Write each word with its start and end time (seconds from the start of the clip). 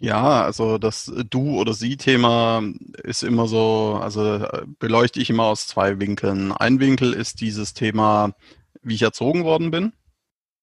Ja, 0.00 0.42
also 0.42 0.78
das 0.78 1.12
Du- 1.28 1.60
oder 1.60 1.74
Sie-Thema 1.74 2.62
ist 3.04 3.22
immer 3.22 3.46
so, 3.46 4.00
also 4.02 4.46
beleuchte 4.78 5.20
ich 5.20 5.28
immer 5.28 5.44
aus 5.44 5.66
zwei 5.66 6.00
Winkeln. 6.00 6.52
Ein 6.52 6.80
Winkel 6.80 7.12
ist 7.12 7.42
dieses 7.42 7.74
Thema, 7.74 8.32
wie 8.82 8.94
ich 8.94 9.02
erzogen 9.02 9.44
worden 9.44 9.70
bin. 9.70 9.92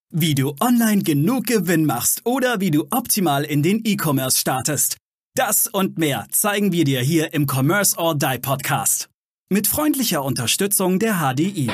Wie 0.10 0.34
du 0.34 0.56
online 0.60 1.04
genug 1.04 1.46
Gewinn 1.46 1.86
machst 1.86 2.22
oder 2.26 2.60
wie 2.62 2.72
du 2.72 2.88
optimal 2.90 3.44
in 3.44 3.62
den 3.62 3.82
E-Commerce 3.86 4.40
startest. 4.40 4.98
Das 5.36 5.68
und 5.68 6.00
mehr 6.00 6.26
zeigen 6.32 6.72
wir 6.72 6.84
dir 6.84 7.02
hier 7.02 7.34
im 7.34 7.46
Commerce 7.46 7.96
or 7.98 8.16
Die 8.16 8.40
Podcast. 8.42 9.08
Mit 9.50 9.68
freundlicher 9.68 10.24
Unterstützung 10.24 10.98
der 10.98 11.20
HDI. 11.22 11.70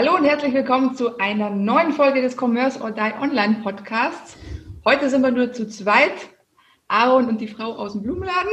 Hallo 0.00 0.16
und 0.16 0.24
herzlich 0.24 0.54
willkommen 0.54 0.94
zu 0.94 1.18
einer 1.18 1.50
neuen 1.50 1.92
Folge 1.92 2.22
des 2.22 2.34
Commerce 2.34 2.80
or 2.80 2.90
Die 2.90 3.12
Online 3.20 3.56
Podcasts. 3.62 4.34
Heute 4.82 5.10
sind 5.10 5.20
wir 5.20 5.30
nur 5.30 5.52
zu 5.52 5.68
zweit, 5.68 6.14
Aaron 6.88 7.28
und 7.28 7.38
die 7.38 7.48
Frau 7.48 7.74
aus 7.76 7.92
dem 7.92 8.04
Blumenladen. 8.04 8.50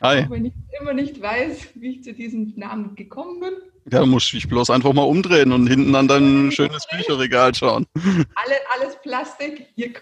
Hi. 0.00 0.24
Auch 0.24 0.30
wenn 0.30 0.46
ich 0.46 0.54
immer 0.80 0.94
nicht 0.94 1.20
weiß, 1.20 1.74
wie 1.74 1.96
ich 1.96 2.04
zu 2.04 2.14
diesem 2.14 2.54
Namen 2.56 2.94
gekommen 2.94 3.38
bin. 3.38 3.52
Ja, 3.92 4.06
muss 4.06 4.32
ich 4.32 4.48
bloß 4.48 4.70
einfach 4.70 4.94
mal 4.94 5.02
umdrehen 5.02 5.52
und 5.52 5.66
hinten 5.66 5.94
an 5.94 6.08
dein 6.08 6.50
schönes 6.52 6.86
Bücherregal 6.86 7.54
schauen. 7.54 7.86
Alle, 7.94 8.56
alles 8.74 8.98
Plastik. 9.02 9.66
Ihr 9.76 9.92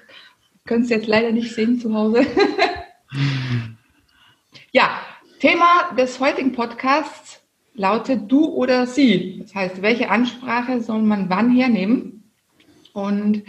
könnt 0.66 0.84
es 0.84 0.90
jetzt 0.90 1.08
leider 1.08 1.32
nicht 1.32 1.52
sehen 1.52 1.80
zu 1.80 1.92
Hause. 1.92 2.24
ja, 4.70 5.00
Thema 5.40 5.92
des 5.98 6.20
heutigen 6.20 6.52
Podcasts 6.52 7.42
lautet 7.76 8.30
du 8.30 8.46
oder 8.46 8.86
sie. 8.86 9.38
Das 9.42 9.54
heißt, 9.54 9.82
welche 9.82 10.10
Ansprache 10.10 10.82
soll 10.82 11.02
man 11.02 11.28
wann 11.28 11.54
hernehmen? 11.54 12.32
Und 12.92 13.44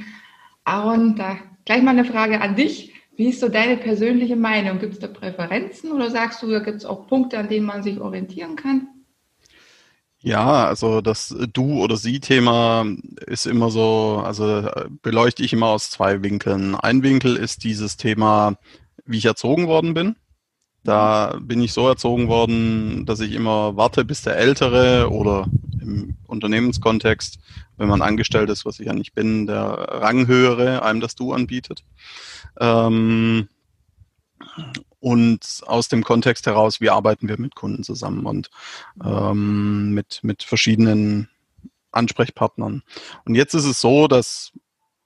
Aaron, 0.64 1.16
da 1.16 1.38
gleich 1.66 1.82
mal 1.82 1.92
eine 1.92 2.06
Frage 2.06 2.42
an 2.42 2.56
dich. 2.56 2.94
Wie 3.16 3.30
ist 3.30 3.40
so 3.40 3.50
deine 3.50 3.78
persönliche 3.78 4.36
Meinung? 4.36 4.80
Gibt 4.80 4.94
es 4.94 5.00
da 5.00 5.08
Präferenzen 5.08 5.92
oder 5.92 6.12
sagst 6.12 6.44
du, 6.44 6.52
da 6.52 6.60
gibt 6.60 6.78
es 6.78 6.86
auch 6.86 7.08
Punkte, 7.08 7.40
an 7.40 7.48
denen 7.48 7.66
man 7.66 7.82
sich 7.82 8.00
orientieren 8.00 8.56
kann? 8.56 8.90
Ja, 10.20 10.68
also 10.68 11.02
das 11.02 11.36
Du- 11.54 11.82
oder 11.82 11.96
Sie-Thema 11.96 12.86
ist 13.26 13.48
immer 13.48 13.70
so, 13.72 14.22
also 14.24 14.68
beleuchte 15.02 15.44
ich 15.44 15.54
immer 15.54 15.68
aus 15.68 15.90
zwei 15.90 16.22
Winkeln. 16.22 16.76
Ein 16.76 17.02
Winkel 17.02 17.38
ist 17.38 17.64
dieses 17.64 17.98
Thema, 17.98 18.58
wie 19.06 19.20
ich 19.20 19.26
erzogen 19.26 19.68
worden 19.68 19.94
bin. 19.94 20.16
Da 20.88 21.38
bin 21.42 21.62
ich 21.62 21.74
so 21.74 21.86
erzogen 21.86 22.30
worden, 22.30 23.06
dass 23.06 23.20
ich 23.20 23.34
immer 23.34 23.76
warte, 23.76 24.06
bis 24.06 24.22
der 24.22 24.38
Ältere 24.38 25.12
oder 25.12 25.46
im 25.82 26.16
Unternehmenskontext, 26.28 27.40
wenn 27.76 27.90
man 27.90 28.02
angestellt 28.02 28.50
ist, 28.50 28.66
was 28.66 28.80
ich 28.80 28.86
ja 28.86 28.94
nicht 28.94 29.14
bin, 29.14 29.48
der 29.48 29.64
Ranghöhere 29.66 30.84
einem 30.84 31.02
das 31.02 31.16
Du 31.16 31.34
anbietet. 31.34 31.84
Ähm, 32.58 33.50
und 35.02 35.62
aus 35.66 35.90
dem 35.90 36.06
Kontext 36.06 36.46
heraus, 36.46 36.80
wie 36.80 36.90
arbeiten 36.90 37.28
wir 37.28 37.38
mit 37.38 37.54
Kunden 37.54 37.84
zusammen 37.84 38.26
und 38.26 38.50
ähm, 39.04 39.92
mit, 39.94 40.22
mit 40.24 40.44
verschiedenen 40.44 41.28
Ansprechpartnern. 41.92 42.82
Und 43.26 43.36
jetzt 43.36 43.56
ist 43.56 43.66
es 43.66 43.82
so, 43.82 44.08
dass 44.08 44.54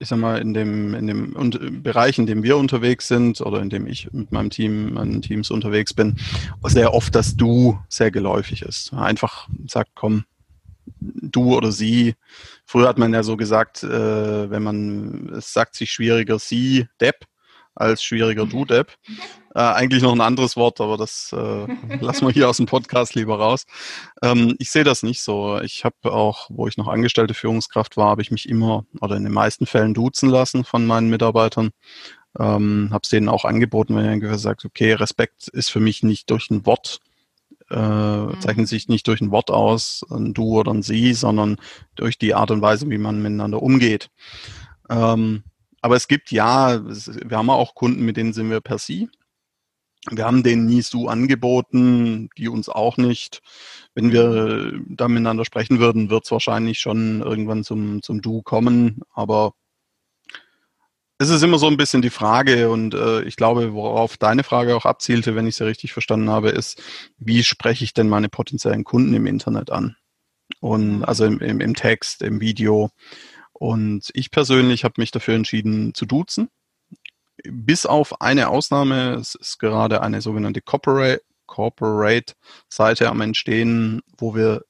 ich 0.02 0.08
sag 0.08 0.18
mal, 0.18 0.42
in 0.42 0.56
dem, 0.56 0.96
in 0.96 1.06
dem 1.06 1.36
und 1.36 1.84
Bereich, 1.84 2.18
in 2.18 2.26
dem 2.26 2.42
wir 2.42 2.58
unterwegs 2.58 3.08
sind 3.08 3.40
oder 3.40 3.62
in 3.62 3.70
dem 3.70 3.86
ich 3.86 4.12
mit 4.12 4.32
meinem 4.32 4.50
Team, 4.50 4.96
meinen 4.96 5.22
Teams 5.22 5.52
unterwegs 5.52 5.94
bin, 5.94 6.16
sehr 6.64 6.96
oft 6.96 7.14
das 7.14 7.36
Du 7.36 7.80
sehr 7.88 8.10
geläufig 8.10 8.64
ist. 8.64 8.94
Einfach 8.94 9.48
sagt, 9.68 9.92
komm, 9.94 10.26
du 11.00 11.56
oder 11.56 11.72
sie. 11.72 12.16
Früher 12.66 12.88
hat 12.88 12.98
man 12.98 13.14
ja 13.14 13.22
so 13.22 13.38
gesagt, 13.38 13.84
äh, 13.84 14.50
wenn 14.50 14.64
man, 14.64 15.30
es 15.38 15.54
sagt 15.54 15.76
sich 15.76 15.92
schwieriger 15.92 16.40
sie, 16.40 16.88
Depp, 17.00 17.26
als 17.76 18.04
schwieriger 18.04 18.48
du, 18.48 18.66
Depp. 18.66 18.94
Äh, 19.54 19.60
eigentlich 19.60 20.02
noch 20.02 20.14
ein 20.14 20.22
anderes 20.22 20.56
Wort, 20.56 20.80
aber 20.80 20.96
das 20.98 21.34
äh, 21.34 21.68
lassen 22.00 22.26
wir 22.26 22.34
hier 22.34 22.50
aus 22.50 22.58
dem 22.58 22.68
Podcast 22.68 23.16
lieber 23.16 23.38
raus. 23.38 23.66
Ähm, 24.22 24.56
ich 24.60 24.72
sehe 24.72 24.86
das 24.86 25.04
nicht 25.04 25.22
so. 25.22 25.60
Ich 25.60 25.84
habe 25.84 26.14
auch, 26.14 26.50
wo 26.50 26.68
ich 26.68 26.78
noch 26.78 26.88
angestellte 26.88 27.34
Führungskraft 27.34 27.98
war, 27.98 28.10
habe 28.10 28.22
ich 28.22 28.32
mich 28.32 28.48
immer 28.48 28.86
oder 29.02 29.18
in 29.18 29.24
den 29.24 29.34
meisten 29.34 29.66
Fällen 29.66 29.94
duzen 29.94 30.30
lassen 30.30 30.64
von 30.64 30.86
meinen 30.86 31.10
Mitarbeitern. 31.10 31.72
Ähm, 32.40 32.90
habe 32.92 33.02
es 33.04 33.10
denen 33.10 33.28
auch 33.28 33.44
angeboten, 33.44 33.96
wenn 33.96 34.14
ich 34.14 34.22
gesagt 34.22 34.64
okay, 34.64 34.94
Respekt 34.94 35.50
ist 35.50 35.70
für 35.70 35.82
mich 35.82 36.02
nicht 36.02 36.30
durch 36.30 36.50
ein 36.50 36.66
Wort, 36.66 37.02
äh, 37.70 37.76
mhm. 37.78 38.40
zeichnet 38.40 38.70
sich 38.70 38.88
nicht 38.88 39.06
durch 39.08 39.20
ein 39.20 39.32
Wort 39.32 39.52
aus, 39.52 40.06
ein 40.10 40.34
Du 40.34 40.60
oder 40.60 40.74
ein 40.74 40.82
Sie, 40.82 41.14
sondern 41.14 41.58
durch 41.96 42.18
die 42.18 42.34
Art 42.34 42.52
und 42.52 42.62
Weise, 42.62 42.90
wie 42.90 42.98
man 42.98 43.22
miteinander 43.22 43.62
umgeht. 43.62 44.10
Ähm, 44.90 45.44
aber 45.82 45.98
es 45.98 46.08
gibt 46.08 46.32
ja, 46.32 46.82
wir 46.86 47.38
haben 47.38 47.50
auch 47.50 47.76
Kunden, 47.76 48.04
mit 48.06 48.16
denen 48.16 48.32
sind 48.32 48.50
wir 48.50 48.62
per 48.62 48.78
Sie. 48.78 49.10
Wir 50.10 50.26
haben 50.26 50.42
denen 50.42 50.66
nie 50.66 50.82
so 50.82 51.08
angeboten, 51.08 52.30
die 52.38 52.48
uns 52.48 52.70
auch 52.70 52.98
nicht. 52.98 53.42
Wenn 53.94 54.12
wir 54.12 54.74
da 54.88 55.08
miteinander 55.08 55.46
sprechen 55.46 55.80
würden, 55.80 56.10
wird 56.10 56.26
es 56.26 56.32
wahrscheinlich 56.32 56.80
schon 56.80 57.22
irgendwann 57.22 57.64
zum, 57.64 58.02
zum 58.02 58.22
Du 58.22 58.42
kommen. 58.42 59.02
Aber 59.14 59.54
es 61.20 61.30
ist 61.30 61.44
immer 61.44 61.60
so 61.60 61.68
ein 61.68 61.78
bisschen 61.78 62.02
die 62.02 62.10
Frage 62.10 62.72
und 62.72 62.96
äh, 62.96 63.22
ich 63.24 63.36
glaube, 63.36 63.74
worauf 63.74 64.18
deine 64.18 64.44
Frage 64.44 64.76
auch 64.76 64.86
abzielte, 64.86 65.36
wenn 65.36 65.46
ich 65.46 65.56
sie 65.56 65.66
richtig 65.66 65.94
verstanden 65.94 66.32
habe, 66.32 66.50
ist, 66.50 66.82
wie 67.20 67.44
spreche 67.44 67.84
ich 67.84 67.94
denn 67.94 68.10
meine 68.10 68.28
potenziellen 68.28 68.84
Kunden 68.84 69.14
im 69.14 69.28
Internet 69.28 69.70
an? 69.70 69.98
Und 70.62 71.04
also 71.04 71.26
im, 71.26 71.40
im, 71.40 71.62
im 71.62 71.76
Text, 71.76 72.24
im 72.24 72.42
Video. 72.42 72.90
Und 73.54 74.10
ich 74.16 74.32
persönlich 74.32 74.84
habe 74.84 74.96
mich 74.98 75.12
dafür 75.12 75.36
entschieden 75.36 75.94
zu 75.94 76.08
duzen 76.08 76.50
bis 77.46 77.86
auf 77.86 78.22
eine 78.22 78.50
Ausnahme, 78.50 79.16
es 79.16 79.36
ist 79.36 79.60
gerade 79.60 80.02
eine 80.02 80.22
sogenannte 80.22 80.62
Corporate, 80.62 81.24
Corporate 81.46 82.34
Seite 82.70 83.10
am 83.10 83.22
Entstehen, 83.22 84.02
wo 84.18 84.36
wir 84.36 84.64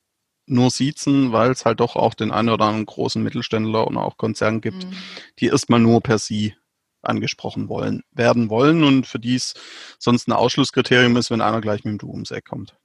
nur 0.47 0.71
siezen, 0.71 1.31
weil 1.31 1.51
es 1.51 1.65
halt 1.65 1.79
doch 1.79 1.95
auch 1.95 2.13
den 2.13 2.31
einen 2.31 2.49
oder 2.49 2.65
anderen 2.65 2.85
großen 2.85 3.21
Mittelständler 3.21 3.87
und 3.87 3.97
auch 3.97 4.17
Konzern 4.17 4.61
gibt, 4.61 4.85
mhm. 4.85 4.93
die 5.39 5.47
erstmal 5.47 5.79
nur 5.79 6.01
per 6.01 6.17
Sie 6.17 6.55
angesprochen 7.03 7.69
wollen, 7.69 8.03
werden 8.11 8.49
wollen 8.49 8.83
und 8.83 9.07
für 9.07 9.19
die 9.19 9.35
es 9.35 9.53
sonst 9.97 10.27
ein 10.27 10.33
Ausschlusskriterium 10.33 11.15
ist, 11.17 11.31
wenn 11.31 11.41
einer 11.41 11.61
gleich 11.61 11.83
mit 11.83 11.93
dem 11.93 11.97
Du 11.97 12.09
ums 12.11 12.31
Eck 12.31 12.45
kommt. 12.45 12.75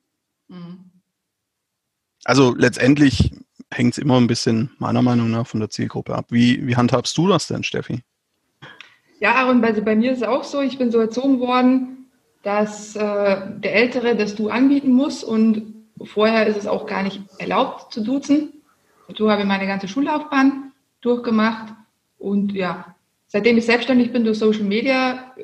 Mhm. 0.49 0.91
Also 2.25 2.55
letztendlich 2.55 3.33
hängt 3.71 3.95
es 3.95 3.99
immer 3.99 4.17
ein 4.19 4.27
bisschen 4.27 4.71
meiner 4.79 5.03
Meinung 5.03 5.31
nach 5.31 5.47
von 5.47 5.61
der 5.61 5.71
Zielgruppe 5.71 6.15
ab. 6.15 6.27
Wie, 6.31 6.67
wie 6.67 6.77
handhabst 6.77 7.17
du 7.19 7.29
das 7.29 7.47
denn, 7.47 7.63
Steffi? 7.63 8.03
Ja, 9.19 9.35
Aaron, 9.35 9.61
bei, 9.61 9.73
bei 9.73 9.97
mir 9.97 10.13
ist 10.13 10.19
es 10.23 10.29
auch 10.29 10.45
so, 10.45 10.61
ich 10.61 10.79
bin 10.79 10.91
so 10.91 10.99
erzogen 10.99 11.41
worden, 11.41 12.09
dass 12.43 12.95
äh, 12.95 13.01
der 13.01 13.75
Ältere 13.75 14.15
das 14.15 14.35
Du 14.35 14.51
anbieten 14.51 14.93
muss 14.93 15.25
und 15.25 15.75
vorher 16.05 16.47
ist 16.47 16.57
es 16.57 16.67
auch 16.67 16.87
gar 16.87 17.03
nicht 17.03 17.23
erlaubt 17.39 17.93
zu 17.93 18.05
duzen. 18.05 18.63
So 19.17 19.31
habe 19.31 19.43
ich 19.43 19.49
meine 19.49 19.67
ganze 19.67 19.89
Schullaufbahn 19.89 20.73
durchgemacht 21.01 21.73
und 22.19 22.53
ja, 22.53 22.95
seitdem 23.29 23.57
ich 23.57 23.67
selbstständig 23.67 24.13
bin 24.13 24.25
durch 24.25 24.39
Social 24.39 24.65
Media, 24.65 25.35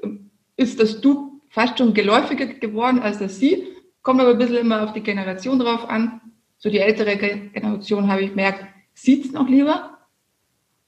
ist 0.56 0.80
das 0.80 1.00
Du 1.00 1.40
fast 1.48 1.78
schon 1.78 1.94
geläufiger 1.94 2.46
geworden 2.46 3.00
als 3.00 3.18
das 3.18 3.38
Sie. 3.38 3.68
Kommt 4.02 4.20
aber 4.20 4.30
ein 4.30 4.38
bisschen 4.38 4.56
immer 4.56 4.82
auf 4.82 4.92
die 4.92 5.02
Generation 5.02 5.58
drauf 5.58 5.88
an. 5.88 6.20
So 6.58 6.70
die 6.70 6.78
ältere 6.78 7.16
Generation 7.16 8.10
habe 8.10 8.22
ich 8.22 8.30
gemerkt, 8.30 8.64
sieht 8.94 9.24
es 9.24 9.32
noch 9.32 9.48
lieber. 9.48 9.91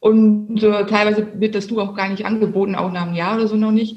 Und 0.05 0.63
äh, 0.63 0.85
teilweise 0.85 1.41
wird 1.41 1.55
das 1.55 1.67
Du 1.67 1.81
auch 1.81 1.95
gar 1.95 2.11
nicht 2.11 2.27
angeboten, 2.27 2.75
auch 2.75 2.93
nach 2.93 3.07
einem 3.07 3.15
Jahr 3.15 3.37
oder 3.37 3.49
so 3.49 3.57
noch 3.57 3.73
nicht. 3.73 3.97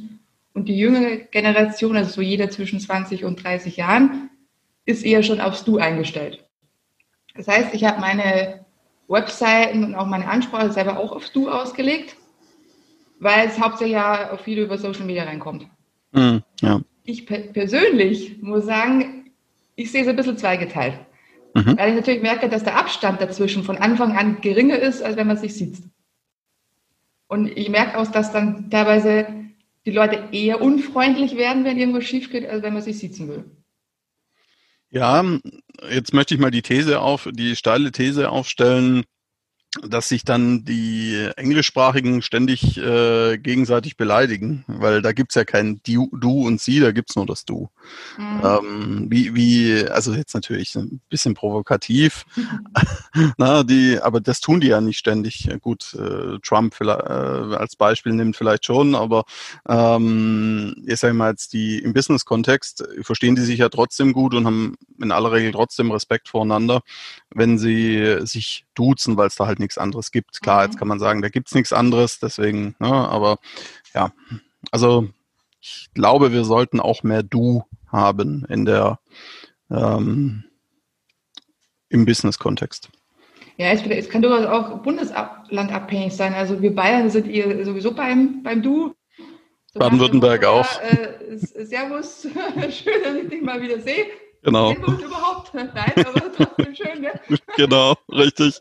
Und 0.54 0.70
die 0.70 0.78
jüngere 0.78 1.18
Generation, 1.18 1.98
also 1.98 2.12
so 2.12 2.22
jeder 2.22 2.50
zwischen 2.50 2.80
20 2.80 3.26
und 3.26 3.44
30 3.44 3.76
Jahren, 3.76 4.30
ist 4.86 5.04
eher 5.04 5.22
schon 5.22 5.42
aufs 5.42 5.66
Du 5.66 5.80
eingestellt. 5.80 6.46
Das 7.36 7.50
heißt, 7.50 7.74
ich 7.74 7.84
habe 7.84 8.00
meine 8.00 8.66
Webseiten 9.10 9.84
und 9.84 9.96
auch 9.96 10.06
meine 10.06 10.30
Ansprache 10.30 10.72
selber 10.72 10.98
auch 10.98 11.12
aufs 11.12 11.34
Du 11.34 11.50
ausgelegt, 11.50 12.16
weil 13.20 13.46
es 13.46 13.60
hauptsächlich 13.60 13.96
ja 13.96 14.32
auf 14.32 14.40
viele 14.40 14.64
über 14.64 14.78
Social 14.78 15.04
Media 15.04 15.26
reinkommt. 15.26 15.68
Mm, 16.14 16.38
ja. 16.62 16.80
Ich 17.04 17.26
per 17.26 17.40
persönlich 17.40 18.42
muss 18.42 18.66
sagen, 18.66 19.32
ich 19.76 19.92
sehe 19.92 20.04
es 20.04 20.08
ein 20.08 20.16
bisschen 20.16 20.38
zweigeteilt. 20.38 21.02
Mhm. 21.54 21.78
Weil 21.78 21.90
ich 21.90 21.96
natürlich 21.96 22.22
merke, 22.22 22.48
dass 22.48 22.64
der 22.64 22.78
Abstand 22.78 23.20
dazwischen 23.20 23.66
von 23.66 23.78
Anfang 23.78 24.16
an 24.18 24.40
geringer 24.40 24.80
ist, 24.80 25.04
als 25.04 25.18
wenn 25.18 25.28
man 25.28 25.36
sich 25.36 25.54
sieht. 25.54 25.80
Und 27.28 27.48
ich 27.48 27.70
merke 27.70 27.98
auch, 27.98 28.08
dass 28.08 28.32
dann 28.32 28.70
teilweise 28.70 29.28
die 29.86 29.92
Leute 29.92 30.30
eher 30.32 30.62
unfreundlich 30.62 31.36
werden, 31.38 31.64
wenn 31.64 31.78
irgendwas 31.78 32.06
schief 32.06 32.30
geht, 32.30 32.48
als 32.48 32.64
wenn 32.64 32.74
man 32.74 32.82
sich 32.82 33.00
sitzen 33.00 33.28
will. 33.28 33.46
Ja, 34.90 35.24
jetzt 35.90 36.14
möchte 36.14 36.34
ich 36.34 36.40
mal 36.40 36.52
die 36.52 36.62
These 36.62 37.02
auf, 37.02 37.28
die 37.32 37.56
steile 37.56 37.92
These 37.92 38.30
aufstellen. 38.30 39.04
Dass 39.84 40.10
sich 40.10 40.24
dann 40.24 40.66
die 40.66 41.30
Englischsprachigen 41.36 42.22
ständig 42.22 42.78
äh, 42.78 43.38
gegenseitig 43.38 43.98
beleidigen, 43.98 44.64
weil 44.68 45.02
da 45.02 45.12
gibt's 45.12 45.36
ja 45.36 45.46
kein 45.46 45.80
du, 45.86 46.10
du 46.12 46.46
und 46.46 46.62
sie, 46.62 46.80
da 46.80 46.92
gibt's 46.92 47.16
nur 47.16 47.26
das 47.26 47.46
Du. 47.46 47.70
Mhm. 48.18 48.42
Ähm, 48.44 49.08
wie, 49.10 49.36
wie, 49.36 49.88
also 49.88 50.14
jetzt 50.14 50.34
natürlich 50.34 50.76
ein 50.76 51.02
bisschen 51.10 51.34
provokativ, 51.34 52.26
na, 53.38 53.64
die, 53.64 54.00
aber 54.02 54.20
das 54.20 54.40
tun 54.40 54.60
die 54.60 54.68
ja 54.68 54.82
nicht 54.82 54.98
ständig. 54.98 55.50
Gut, 55.62 55.94
äh, 55.94 56.38
Trump 56.44 56.74
vielleicht, 56.74 57.02
äh, 57.02 57.56
als 57.56 57.76
Beispiel 57.76 58.14
nimmt 58.14 58.36
vielleicht 58.36 58.66
schon, 58.66 58.96
aber 58.96 59.26
ähm, 59.68 60.76
ich 60.86 61.00
sage 61.00 61.14
mal 61.14 61.32
jetzt 61.32 61.54
die 61.54 61.80
im 61.80 61.94
Business-Kontext 61.94 62.84
verstehen 63.02 63.36
die 63.36 63.44
sich 63.44 63.60
ja 63.60 63.70
trotzdem 63.70 64.14
gut 64.14 64.34
und 64.34 64.46
haben 64.46 64.76
in 65.02 65.12
aller 65.12 65.32
Regel 65.32 65.52
trotzdem 65.52 65.92
Respekt 65.92 66.28
voreinander, 66.28 66.82
wenn 67.34 67.58
sie 67.58 68.18
sich 68.22 68.66
duzen, 68.74 69.18
weil 69.18 69.28
es 69.28 69.36
da 69.36 69.48
halt 69.48 69.60
nichts 69.68 69.78
anderes 69.78 70.12
gibt. 70.12 70.42
Klar, 70.42 70.64
jetzt 70.64 70.76
mhm. 70.76 70.80
kann 70.80 70.88
man 70.88 71.00
sagen, 71.00 71.22
da 71.22 71.30
gibt's 71.30 71.54
nichts 71.54 71.74
anderes, 71.74 72.20
deswegen, 72.20 72.76
ne, 72.80 72.88
aber 72.88 73.38
ja, 73.94 74.12
also 74.72 75.10
ich 75.60 75.90
glaube, 75.94 76.32
wir 76.32 76.46
sollten 76.46 76.80
auch 76.80 77.04
mehr 77.04 77.24
Du 77.24 77.64
haben 77.92 78.46
in 78.50 78.66
der 78.66 79.00
ähm, 79.70 80.46
im 81.90 82.06
Business-Kontext. 82.06 82.90
Ja, 83.58 83.72
es, 83.72 83.82
es, 83.86 84.10
kann 84.10 84.22
durchaus 84.22 84.46
auch 84.46 84.84
bundeslandabhängig 84.84 86.16
sein. 86.16 86.34
Also 86.34 86.62
wir 86.62 86.76
Bayern 86.76 87.10
sind 87.10 87.28
ihr 87.28 87.66
sowieso 87.66 87.94
beim, 87.94 88.44
beim 88.44 88.62
Du. 88.62 88.94
So 89.74 89.80
Baden-Württemberg 89.80 90.46
auch. 90.46 90.68
Äh, 90.82 91.38
servus, 91.38 92.28
schön, 92.70 93.04
dass 93.04 93.16
ich 93.16 93.30
dich 93.30 93.42
mal 93.42 93.62
wieder 93.62 93.82
sehe. 93.82 94.06
Genau. 94.44 94.74
Überhaupt? 94.74 95.54
Nein, 95.54 95.94
aber 95.96 96.34
trotzdem 96.34 96.76
schön, 96.76 97.02
ne? 97.02 97.12
genau, 97.58 97.96
richtig. 98.12 98.60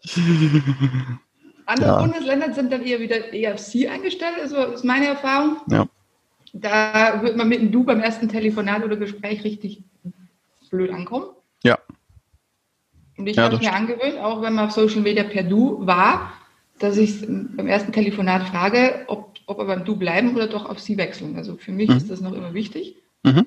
Andere 1.66 1.88
ja. 1.88 1.98
Bundesländer 2.00 2.52
sind 2.52 2.72
dann 2.72 2.82
eher 2.82 3.00
wieder 3.00 3.32
EFC 3.32 3.88
eingestellt, 3.90 4.36
also 4.40 4.56
ist 4.56 4.84
meine 4.84 5.06
Erfahrung. 5.06 5.56
Ja. 5.70 5.86
Da 6.52 7.22
wird 7.22 7.36
man 7.36 7.48
mit 7.48 7.60
einem 7.60 7.72
Du 7.72 7.84
beim 7.84 8.00
ersten 8.00 8.28
Telefonat 8.28 8.84
oder 8.84 8.96
Gespräch 8.96 9.44
richtig 9.44 9.82
blöd 10.70 10.90
ankommen. 10.90 11.26
Ja. 11.62 11.78
Und 13.18 13.26
ich 13.26 13.36
ja, 13.36 13.44
habe 13.44 13.58
mir 13.58 13.72
angewöhnt, 13.72 14.18
auch 14.18 14.42
wenn 14.42 14.54
man 14.54 14.66
auf 14.66 14.72
Social 14.72 15.00
Media 15.00 15.24
per 15.24 15.42
Du 15.42 15.86
war, 15.86 16.32
dass 16.78 16.96
ich 16.96 17.20
beim 17.20 17.66
ersten 17.66 17.92
Telefonat 17.92 18.48
frage, 18.48 19.04
ob, 19.08 19.34
ob 19.46 19.58
wir 19.58 19.64
beim 19.64 19.84
Du 19.84 19.96
bleiben 19.96 20.34
oder 20.34 20.46
doch 20.46 20.68
auf 20.68 20.78
Sie 20.78 20.96
wechseln. 20.96 21.36
Also 21.36 21.56
für 21.56 21.72
mich 21.72 21.88
mhm. 21.88 21.96
ist 21.96 22.10
das 22.10 22.20
noch 22.20 22.32
immer 22.32 22.54
wichtig. 22.54 22.96
Mhm 23.22 23.46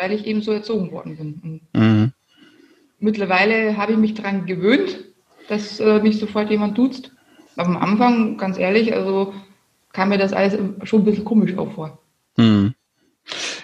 weil 0.00 0.12
ich 0.12 0.26
eben 0.26 0.40
so 0.40 0.50
erzogen 0.50 0.90
worden 0.90 1.16
bin. 1.16 1.60
Mhm. 1.74 2.12
Mittlerweile 2.98 3.76
habe 3.76 3.92
ich 3.92 3.98
mich 3.98 4.14
daran 4.14 4.46
gewöhnt, 4.46 4.98
dass 5.48 5.78
äh, 5.78 6.00
mich 6.00 6.18
sofort 6.18 6.50
jemand 6.50 6.78
duzt. 6.78 7.12
Aber 7.56 7.68
am 7.68 7.76
Anfang, 7.76 8.38
ganz 8.38 8.58
ehrlich, 8.58 8.94
also 8.94 9.34
kam 9.92 10.08
mir 10.08 10.18
das 10.18 10.32
alles 10.32 10.58
schon 10.84 11.02
ein 11.02 11.04
bisschen 11.04 11.24
komisch 11.24 11.56
auch 11.56 11.72
vor. 11.72 11.98
Mhm. 12.36 12.74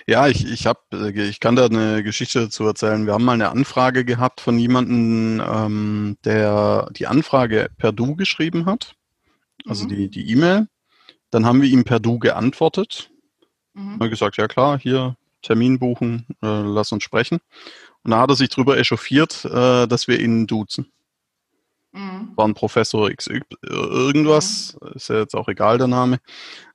Ja, 0.07 0.29
ich, 0.29 0.51
ich 0.51 0.67
habe, 0.67 0.81
äh, 0.93 1.29
ich 1.29 1.41
kann 1.41 1.57
da 1.57 1.67
eine 1.67 2.03
Geschichte 2.03 2.41
dazu 2.41 2.65
erzählen. 2.67 3.07
Wir 3.07 3.15
haben 3.15 3.25
mal 3.25 3.33
eine 3.33 3.49
Anfrage 3.49 4.05
gehabt 4.05 4.41
von 4.41 4.59
jemandem, 4.59 5.43
ähm, 5.47 6.17
der 6.25 6.89
die 6.93 7.07
Anfrage 7.07 7.71
per 7.79 7.93
Du 7.93 8.15
geschrieben 8.15 8.67
hat, 8.67 8.95
also 9.67 9.85
mhm. 9.85 9.89
die 9.89 10.09
die 10.11 10.31
E-Mail. 10.31 10.69
Dann 11.31 11.47
haben 11.47 11.63
wir 11.63 11.69
ihm 11.69 11.85
per 11.85 11.99
Du 11.99 12.19
geantwortet. 12.19 13.11
Mhm. 13.73 13.99
Haben 13.99 14.11
gesagt, 14.11 14.37
ja 14.37 14.47
klar, 14.49 14.79
hier 14.79 15.17
Termin 15.47 15.79
buchen, 15.79 16.27
äh, 16.43 16.63
lass 16.63 16.93
uns 16.93 17.05
sprechen. 17.05 17.39
Und 18.03 18.11
da 18.11 18.21
hat 18.21 18.31
er 18.31 18.37
sich 18.37 18.49
drüber 18.49 18.77
echauffiert, 18.77 19.45
äh, 19.45 19.87
dass 19.87 20.09
wir 20.09 20.21
ihn 20.21 20.47
duzen. 20.47 20.93
Mhm. 21.93 22.33
War 22.35 22.49
ein 22.49 22.55
Professor 22.55 23.11
X 23.11 23.29
irgendwas, 23.63 24.77
mhm. 24.81 24.89
ist 24.95 25.09
ja 25.09 25.19
jetzt 25.21 25.35
auch 25.35 25.49
egal 25.49 25.79
der 25.79 25.87
Name, 25.87 26.19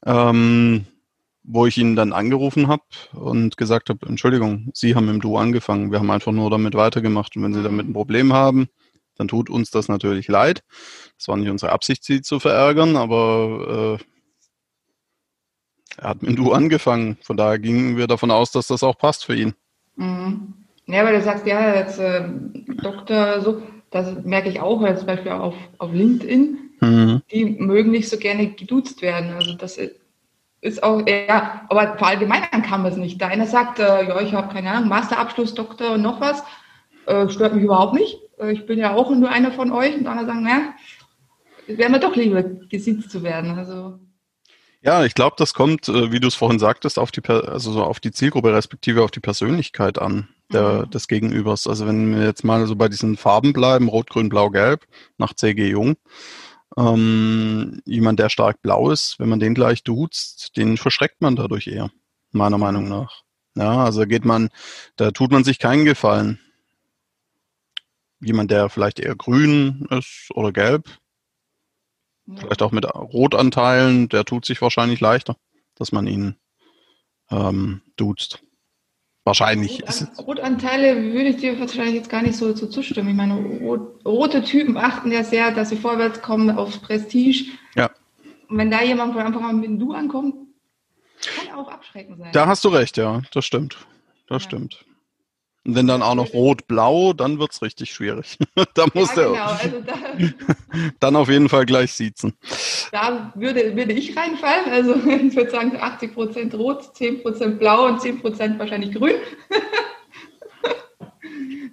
ähm, 0.05 0.85
wo 1.43 1.65
ich 1.65 1.77
ihn 1.77 1.95
dann 1.95 2.13
angerufen 2.13 2.67
habe 2.67 2.83
und 3.13 3.57
gesagt 3.57 3.89
habe, 3.89 4.05
Entschuldigung, 4.07 4.69
Sie 4.73 4.95
haben 4.95 5.09
im 5.09 5.19
Du 5.19 5.37
angefangen, 5.37 5.91
wir 5.91 5.99
haben 5.99 6.11
einfach 6.11 6.31
nur 6.31 6.49
damit 6.49 6.73
weitergemacht 6.73 7.35
und 7.35 7.43
wenn 7.43 7.53
Sie 7.53 7.63
damit 7.63 7.87
ein 7.87 7.93
Problem 7.93 8.31
haben, 8.31 8.67
dann 9.15 9.27
tut 9.27 9.49
uns 9.49 9.69
das 9.69 9.89
natürlich 9.89 10.27
leid. 10.27 10.63
Das 11.17 11.27
war 11.27 11.35
nicht 11.35 11.49
unsere 11.49 11.73
Absicht, 11.73 12.03
Sie 12.05 12.21
zu 12.21 12.39
verärgern, 12.39 12.95
aber 12.95 13.99
äh, 13.99 14.03
er 16.01 16.09
hat 16.09 16.23
mit 16.23 16.37
Du 16.37 16.51
angefangen. 16.51 17.17
Von 17.21 17.37
daher 17.37 17.59
gingen 17.59 17.95
wir 17.95 18.07
davon 18.07 18.31
aus, 18.31 18.51
dass 18.51 18.67
das 18.67 18.83
auch 18.83 18.97
passt 18.97 19.25
für 19.25 19.35
ihn. 19.35 19.53
Mhm. 19.95 20.53
Ja, 20.87 21.05
weil 21.05 21.15
du 21.15 21.21
sagst, 21.21 21.45
ja, 21.45 21.75
jetzt 21.75 21.99
äh, 21.99 22.27
Doktor, 22.81 23.39
so, 23.41 23.61
das 23.91 24.23
merke 24.25 24.49
ich 24.49 24.59
auch, 24.59 24.79
zum 24.95 25.05
Beispiel 25.05 25.31
auf, 25.31 25.53
auf 25.77 25.93
LinkedIn, 25.93 26.57
mhm. 26.81 27.21
die 27.31 27.45
mögen 27.45 27.91
nicht 27.91 28.09
so 28.09 28.17
gerne 28.17 28.47
geduzt 28.47 29.01
werden. 29.01 29.31
Also 29.31 29.53
das 29.53 29.79
ist 30.61 30.83
auch, 30.83 31.03
ja, 31.07 31.65
aber 31.69 31.97
verallgemeinern 31.97 32.63
kann 32.63 32.81
man 32.81 32.91
es 32.91 32.97
nicht. 32.97 33.21
Der 33.21 33.27
eine 33.27 33.45
sagt, 33.45 33.79
äh, 33.79 34.07
ja, 34.07 34.19
ich 34.21 34.33
habe 34.33 34.51
keine 34.51 34.71
Ahnung, 34.71 34.89
Masterabschluss, 34.89 35.53
Doktor 35.53 35.93
und 35.93 36.01
noch 36.01 36.19
was, 36.19 36.43
äh, 37.05 37.29
stört 37.29 37.53
mich 37.53 37.63
überhaupt 37.63 37.93
nicht. 37.93 38.17
Äh, 38.39 38.53
ich 38.53 38.65
bin 38.65 38.79
ja 38.79 38.95
auch 38.95 39.11
nur 39.11 39.29
einer 39.29 39.51
von 39.51 39.71
euch. 39.71 39.95
Und 39.95 40.07
andere 40.07 40.25
sagen, 40.25 40.47
ja, 40.47 40.73
wäre 41.67 41.91
mir 41.91 41.99
doch 41.99 42.15
lieber, 42.15 42.41
gesitzt 42.43 43.11
zu 43.11 43.21
werden. 43.21 43.51
Also 43.57 43.99
ja, 44.81 45.05
ich 45.05 45.13
glaube, 45.13 45.35
das 45.37 45.53
kommt, 45.53 45.87
äh, 45.89 46.11
wie 46.11 46.19
du 46.19 46.27
es 46.27 46.35
vorhin 46.35 46.59
sagtest, 46.59 46.97
auf 46.97 47.11
die, 47.11 47.21
also 47.27 47.71
so 47.71 47.83
auf 47.83 47.99
die 47.99 48.11
Zielgruppe 48.11 48.53
respektive 48.53 49.03
auf 49.03 49.11
die 49.11 49.19
Persönlichkeit 49.19 49.99
an 49.99 50.27
der, 50.51 50.85
mhm. 50.85 50.89
des 50.89 51.07
Gegenübers. 51.07 51.67
Also 51.67 51.85
wenn 51.85 52.15
wir 52.17 52.25
jetzt 52.25 52.43
mal 52.43 52.65
so 52.65 52.75
bei 52.75 52.89
diesen 52.89 53.17
Farben 53.17 53.53
bleiben, 53.53 53.87
Rot, 53.89 54.09
Grün, 54.09 54.29
Blau, 54.29 54.49
Gelb, 54.49 54.85
nach 55.17 55.33
C.G. 55.33 55.69
Jung, 55.69 55.97
ähm, 56.77 57.81
jemand, 57.85 58.19
der 58.19 58.29
stark 58.29 58.61
blau 58.61 58.89
ist, 58.89 59.15
wenn 59.19 59.29
man 59.29 59.39
den 59.39 59.53
gleich 59.53 59.83
duzt, 59.83 60.55
den 60.57 60.77
verschreckt 60.77 61.21
man 61.21 61.35
dadurch 61.35 61.67
eher, 61.67 61.91
meiner 62.31 62.57
Meinung 62.57 62.87
nach. 62.87 63.23
Ja, 63.55 63.83
also 63.83 64.05
geht 64.05 64.25
man, 64.25 64.49
da 64.95 65.11
tut 65.11 65.31
man 65.31 65.43
sich 65.43 65.59
keinen 65.59 65.85
Gefallen. 65.85 66.39
Jemand, 68.21 68.51
der 68.51 68.69
vielleicht 68.69 68.99
eher 68.99 69.15
grün 69.15 69.87
ist 69.89 70.29
oder 70.33 70.51
gelb, 70.51 70.87
Vielleicht 72.25 72.61
auch 72.61 72.71
mit 72.71 72.85
Rotanteilen, 72.85 74.09
der 74.09 74.25
tut 74.25 74.45
sich 74.45 74.61
wahrscheinlich 74.61 74.99
leichter, 74.99 75.35
dass 75.75 75.91
man 75.91 76.07
ihn 76.07 76.35
ähm, 77.29 77.81
duzt. 77.95 78.43
Wahrscheinlich. 79.23 79.83
Rot, 79.83 80.27
Rotanteile 80.27 81.13
würde 81.13 81.29
ich 81.29 81.37
dir 81.37 81.59
wahrscheinlich 81.59 81.95
jetzt 81.95 82.09
gar 82.09 82.23
nicht 82.23 82.35
so, 82.35 82.55
so 82.55 82.65
zustimmen. 82.67 83.09
Ich 83.09 83.15
meine, 83.15 83.35
rot, 83.35 84.03
rote 84.03 84.43
Typen 84.43 84.77
achten 84.77 85.11
ja 85.11 85.23
sehr, 85.23 85.51
dass 85.51 85.69
sie 85.69 85.75
vorwärts 85.75 86.21
kommen, 86.21 86.49
aufs 86.49 86.79
Prestige. 86.79 87.51
Ja. 87.75 87.91
Und 88.47 88.57
wenn 88.57 88.71
da 88.71 88.81
jemand 88.81 89.13
von 89.13 89.21
Anfang 89.21 89.45
an 89.45 89.59
mit 89.59 89.69
dem 89.69 89.79
Du 89.79 89.93
ankommt, 89.93 90.35
kann 91.21 91.53
auch 91.55 91.69
abschreckend 91.69 92.17
sein. 92.17 92.31
Da 92.33 92.47
hast 92.47 92.63
du 92.63 92.69
recht, 92.69 92.97
ja, 92.97 93.21
das 93.31 93.45
stimmt. 93.45 93.77
Das 94.27 94.43
ja. 94.43 94.49
stimmt. 94.49 94.85
Und 95.63 95.75
wenn 95.75 95.85
dann 95.85 96.01
auch 96.01 96.15
noch 96.15 96.33
rot-blau, 96.33 97.13
dann 97.13 97.37
wird's 97.37 97.61
richtig 97.61 97.93
schwierig. 97.93 98.37
da 98.73 98.87
muss 98.95 99.15
ja, 99.15 99.27
genau. 99.27 99.45
also 99.45 99.81
da, 99.81 99.93
dann 100.99 101.15
auf 101.15 101.29
jeden 101.29 101.49
Fall 101.49 101.65
gleich 101.65 101.93
siezen. 101.93 102.33
Da 102.91 103.31
würde, 103.35 103.75
würde 103.75 103.93
ich 103.93 104.17
reinfallen. 104.17 104.71
Also 104.71 104.95
ich 105.05 105.35
würde 105.35 105.51
sagen 105.51 105.77
80 105.79 106.13
Prozent 106.13 106.55
rot, 106.55 106.95
10 106.95 107.21
Prozent 107.21 107.59
blau 107.59 107.87
und 107.87 108.01
10 108.01 108.21
Prozent 108.21 108.57
wahrscheinlich 108.57 108.93
grün. 108.95 109.15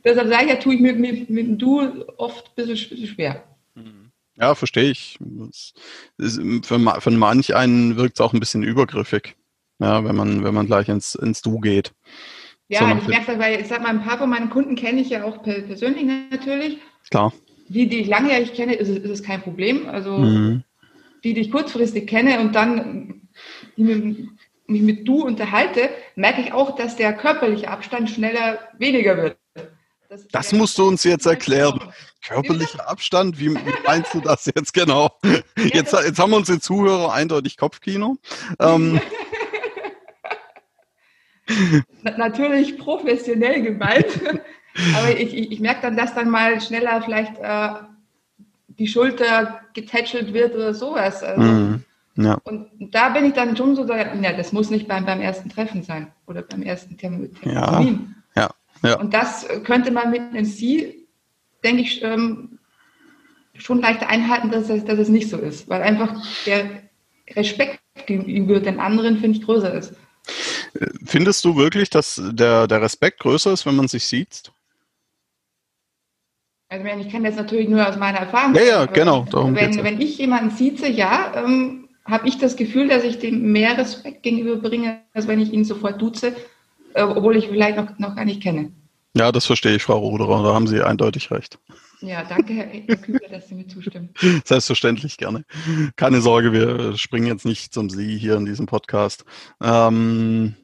Deshalb 0.05 0.29
sage 0.29 0.45
ich 0.45 0.51
ja, 0.51 0.57
tue 0.57 0.75
ich 0.75 0.81
mit, 0.81 0.99
mit, 0.99 1.31
mit 1.31 1.47
dem 1.47 1.59
Du 1.59 2.05
oft 2.19 2.47
ein 2.47 2.55
bisschen, 2.55 3.07
schwer. 3.07 3.45
Mhm. 3.75 4.11
Ja, 4.37 4.55
verstehe 4.55 4.91
ich. 4.91 5.19
Ist, 5.49 5.75
für, 6.63 7.01
für 7.01 7.11
manch 7.11 7.55
einen 7.55 7.97
wirkt 7.97 8.19
es 8.19 8.21
auch 8.21 8.33
ein 8.33 8.41
bisschen 8.41 8.63
übergriffig, 8.63 9.37
ja, 9.81 10.05
wenn 10.05 10.15
man, 10.15 10.45
wenn 10.45 10.55
man 10.55 10.67
gleich 10.67 10.89
ins, 10.89 11.15
ins 11.15 11.43
Du 11.43 11.59
geht. 11.59 11.93
Ja, 12.69 12.97
ich 12.97 13.09
merke 13.09 13.33
das, 13.33 13.39
weil 13.39 13.61
ich 13.61 13.67
sag 13.67 13.83
mal, 13.83 13.89
ein 13.89 14.05
paar 14.05 14.19
von 14.19 14.29
meinen 14.29 14.51
Kunden 14.51 14.77
kenne 14.77 15.01
ich 15.01 15.09
ja 15.09 15.25
auch 15.25 15.43
persönlich 15.43 16.05
natürlich. 16.31 16.79
Klar. 17.11 17.33
Die, 17.69 17.89
die 17.89 18.01
ich 18.01 18.09
langjährig 18.09 18.53
kenne, 18.55 18.75
ist, 18.75 18.89
ist 18.89 19.11
es 19.11 19.23
kein 19.23 19.43
Problem. 19.43 19.89
Also 19.89 20.19
mhm. 20.19 20.65
die, 21.25 21.35
die 21.35 21.41
ich 21.41 21.51
kurzfristig 21.51 22.07
kenne 22.07 22.41
und 22.41 22.55
dann 22.55 23.29
mich 24.69 24.83
mit 24.83 25.09
du 25.09 25.25
unterhalte, 25.25 25.89
merke 26.15 26.43
ich 26.43 26.53
auch, 26.53 26.77
dass 26.77 26.97
der 26.97 27.15
körperliche 27.15 27.71
Abstand 27.71 28.11
schneller 28.11 28.59
weniger 28.79 29.17
wird. 29.17 29.37
Das, 30.11 30.29
das 30.29 30.53
musst 30.53 30.79
du 30.79 30.87
uns 30.87 31.05
jetzt 31.05 31.27
erklären. 31.27 31.81
Körperlicher 32.27 32.89
Abstand, 32.89 33.39
wie, 33.39 33.55
wie 33.55 33.75
meinst 33.87 34.13
du 34.13 34.21
das 34.21 34.47
jetzt 34.47 34.73
genau? 34.75 35.11
Jetzt, 35.57 35.93
jetzt 35.93 36.19
haben 36.19 36.31
wir 36.31 36.37
unsere 36.37 36.61
Zuhörer 36.61 37.13
eindeutig 37.13 37.57
Kopfkino. 37.57 38.17
Ähm, 38.59 39.01
natürlich 42.03 42.79
professionell 42.79 43.63
gemeint. 43.63 44.07
Aber 44.97 45.11
ich, 45.11 45.35
ich, 45.35 45.53
ich 45.53 45.61
merke 45.61 45.83
dann, 45.83 45.97
dass 45.97 46.15
dann 46.15 46.31
mal 46.31 46.61
schneller 46.61 47.03
vielleicht 47.03 47.39
äh, 47.39 47.71
die 48.79 48.87
Schulter 48.87 49.61
getätschelt 49.75 50.33
wird 50.33 50.55
oder 50.55 50.73
sowas. 50.73 51.23
Also, 51.23 51.43
mm, 51.43 51.85
ja. 52.17 52.39
Und 52.45 52.69
da 52.93 53.09
bin 53.11 53.25
ich 53.27 53.33
dann 53.33 53.57
schon 53.57 53.75
so, 53.75 53.85
ja, 53.93 54.33
das 54.33 54.53
muss 54.53 54.71
nicht 54.71 54.87
beim, 54.87 55.05
beim 55.05 55.21
ersten 55.21 55.49
Treffen 55.49 55.83
sein 55.83 56.13
oder 56.27 56.43
beim 56.43 56.63
ersten 56.63 56.97
Termin. 56.97 57.35
Ja, 57.43 57.85
ja, 58.37 58.51
ja. 58.83 59.01
Und 59.01 59.15
das 59.15 59.47
könnte 59.65 59.91
man 59.91 60.11
mit 60.11 60.21
einem 60.21 60.45
Sie, 60.45 61.07
denke 61.65 61.83
ich, 61.83 62.03
ähm, 62.03 62.59
schon 63.55 63.81
leichter 63.81 64.09
einhalten, 64.09 64.51
dass 64.51 64.71
es, 64.71 64.85
dass 64.85 64.99
es 64.99 65.09
nicht 65.09 65.29
so 65.29 65.39
ist, 65.39 65.69
weil 65.69 65.83
einfach 65.83 66.15
der 66.47 66.83
Respekt 67.35 67.81
gegenüber 68.07 68.61
den 68.61 68.79
anderen, 68.79 69.19
finde 69.19 69.39
ich, 69.39 69.45
größer 69.45 69.75
ist. 69.75 69.95
Findest 71.05 71.45
du 71.45 71.57
wirklich, 71.57 71.91
dass 71.91 72.21
der, 72.23 72.67
der 72.67 72.83
Respekt 72.83 73.21
größer 73.21 73.53
ist, 73.53 73.67
wenn 73.67 73.77
man 73.77 73.89
sich 73.89 74.07
sieht? 74.07 74.53
Also 76.71 76.87
ich 76.87 77.11
kann 77.11 77.25
das 77.25 77.37
natürlich 77.37 77.69
nur 77.69 77.87
aus 77.89 77.97
meiner 77.97 78.19
Erfahrung. 78.19 78.55
Ja, 78.55 78.63
ja, 78.63 78.87
genau. 78.87 79.27
Darum 79.31 79.55
wenn, 79.55 79.83
wenn 79.83 80.01
ich 80.01 80.19
jemanden 80.19 80.51
sieze, 80.51 80.87
ja, 80.87 81.33
ähm, 81.35 81.89
habe 82.05 82.29
ich 82.29 82.39
das 82.39 82.57
Gefühl, 82.57 82.89
dass 82.89 83.05
ich 83.05 83.19
dem 83.19 83.53
mehr 83.53 83.77
Respekt 83.79 84.23
gegenüberbringe, 84.23 85.01
als 85.15 85.27
wenn 85.27 85.41
ich 85.41 85.53
ihn 85.53 85.65
sofort 85.65 86.01
duze, 86.01 86.35
äh, 86.95 87.03
obwohl 87.03 87.37
ich 87.37 87.49
vielleicht 87.49 87.77
noch, 87.77 87.99
noch 87.99 88.17
gar 88.17 88.25
nicht 88.25 88.43
kenne. 88.43 88.73
Ja, 89.15 89.33
das 89.33 89.47
verstehe 89.47 89.77
ich, 89.77 89.83
Frau 89.83 89.99
Ruderer. 89.99 90.43
Da 90.43 90.55
haben 90.55 90.67
Sie 90.67 90.83
eindeutig 90.83 91.31
recht. 91.31 91.59
Ja, 92.01 92.23
danke, 92.23 92.53
Herr 92.53 92.97
Kübler, 92.97 93.29
dass 93.29 93.49
Sie 93.49 93.55
mir 93.55 93.67
zustimmen. 93.67 94.11
Selbstverständlich 94.45 95.17
gerne. 95.17 95.45
Keine 95.97 96.21
Sorge, 96.21 96.53
wir 96.53 96.97
springen 96.97 97.27
jetzt 97.27 97.45
nicht 97.45 97.73
zum 97.73 97.91
Sie 97.91 98.17
hier 98.17 98.37
in 98.37 98.45
diesem 98.45 98.67
Podcast. 98.67 99.25
Ähm, 99.61 100.55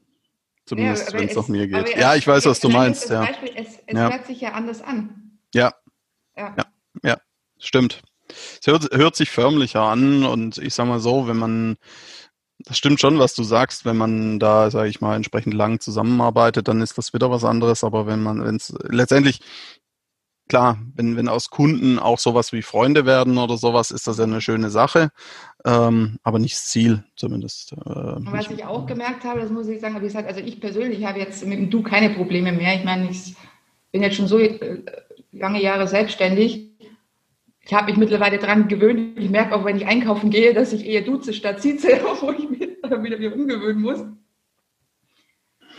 zumindest, 0.65 1.11
ja, 1.11 1.19
wenn 1.19 1.29
es 1.29 1.35
nach 1.35 1.47
mir 1.47 1.67
geht. 1.67 1.95
Ja, 1.97 2.15
ich 2.15 2.27
weiß, 2.27 2.45
was 2.45 2.59
du 2.59 2.69
meinst. 2.69 3.09
Ja. 3.09 3.25
Beispiel, 3.25 3.51
es, 3.55 3.79
es 3.85 3.93
ja. 3.93 4.11
hört 4.11 4.27
sich 4.27 4.41
ja 4.41 4.51
anders 4.51 4.81
an. 4.81 5.39
Ja. 5.53 5.73
Ja, 6.35 6.53
ja, 6.57 6.65
ja 7.03 7.17
stimmt. 7.57 8.01
Es 8.29 8.67
hört, 8.67 8.91
hört 8.93 9.15
sich 9.15 9.29
förmlicher 9.29 9.81
an 9.81 10.25
und 10.25 10.57
ich 10.57 10.73
sag 10.73 10.87
mal 10.87 10.99
so, 10.99 11.27
wenn 11.27 11.37
man 11.37 11.77
das 12.59 12.77
stimmt 12.77 12.99
schon, 12.99 13.19
was 13.19 13.35
du 13.35 13.43
sagst. 13.43 13.85
Wenn 13.85 13.97
man 13.97 14.39
da, 14.39 14.71
sage 14.71 14.89
ich 14.89 15.01
mal, 15.01 15.15
entsprechend 15.15 15.53
lang 15.53 15.79
zusammenarbeitet, 15.79 16.67
dann 16.67 16.81
ist 16.81 16.97
das 16.97 17.13
wieder 17.13 17.29
was 17.29 17.43
anderes. 17.43 17.83
Aber 17.83 18.07
wenn 18.07 18.23
man, 18.23 18.43
wenn 18.43 18.55
es 18.55 18.73
letztendlich 18.89 19.41
klar, 20.47 20.77
wenn, 20.95 21.17
wenn 21.17 21.27
aus 21.27 21.49
Kunden 21.49 21.99
auch 21.99 22.19
sowas 22.19 22.53
wie 22.53 22.61
Freunde 22.61 23.05
werden 23.05 23.37
oder 23.37 23.57
sowas, 23.57 23.91
ist 23.91 24.07
das 24.07 24.17
ja 24.17 24.25
eine 24.25 24.41
schöne 24.41 24.69
Sache, 24.69 25.11
ähm, 25.65 26.17
aber 26.23 26.39
nicht 26.39 26.55
das 26.55 26.67
Ziel 26.67 27.03
zumindest. 27.15 27.73
Äh, 27.73 27.77
was 27.85 28.49
ich 28.49 28.65
auch 28.65 28.85
gemerkt 28.85 29.23
habe, 29.23 29.41
das 29.41 29.49
muss 29.49 29.67
ich 29.67 29.81
sagen, 29.81 29.95
wie 29.95 30.05
gesagt, 30.05 30.27
also 30.27 30.39
ich 30.39 30.59
persönlich 30.59 31.05
habe 31.05 31.19
jetzt 31.19 31.45
mit 31.45 31.57
dem 31.57 31.69
Du 31.69 31.81
keine 31.81 32.11
Probleme 32.11 32.51
mehr. 32.51 32.75
Ich 32.75 32.83
meine, 32.83 33.09
ich 33.09 33.35
bin 33.91 34.03
jetzt 34.03 34.15
schon 34.15 34.27
so 34.27 34.37
äh, 34.39 34.83
lange 35.31 35.61
Jahre 35.61 35.87
selbstständig. 35.87 36.71
Ich 37.61 37.73
habe 37.73 37.87
mich 37.87 37.97
mittlerweile 37.97 38.37
daran 38.37 38.67
gewöhnt. 38.67 39.17
Ich 39.17 39.29
merke 39.29 39.55
auch, 39.55 39.65
wenn 39.65 39.77
ich 39.77 39.87
einkaufen 39.87 40.29
gehe, 40.29 40.53
dass 40.53 40.71
ich 40.71 40.85
eher 40.85 41.01
duze 41.01 41.33
statt 41.33 41.61
zieze, 41.61 41.87
wo 42.21 42.31
ich 42.31 42.47
mich 42.49 42.59
wieder, 42.61 43.19
wieder 43.19 43.33
umgewöhnen 43.33 43.81
muss. 43.81 44.03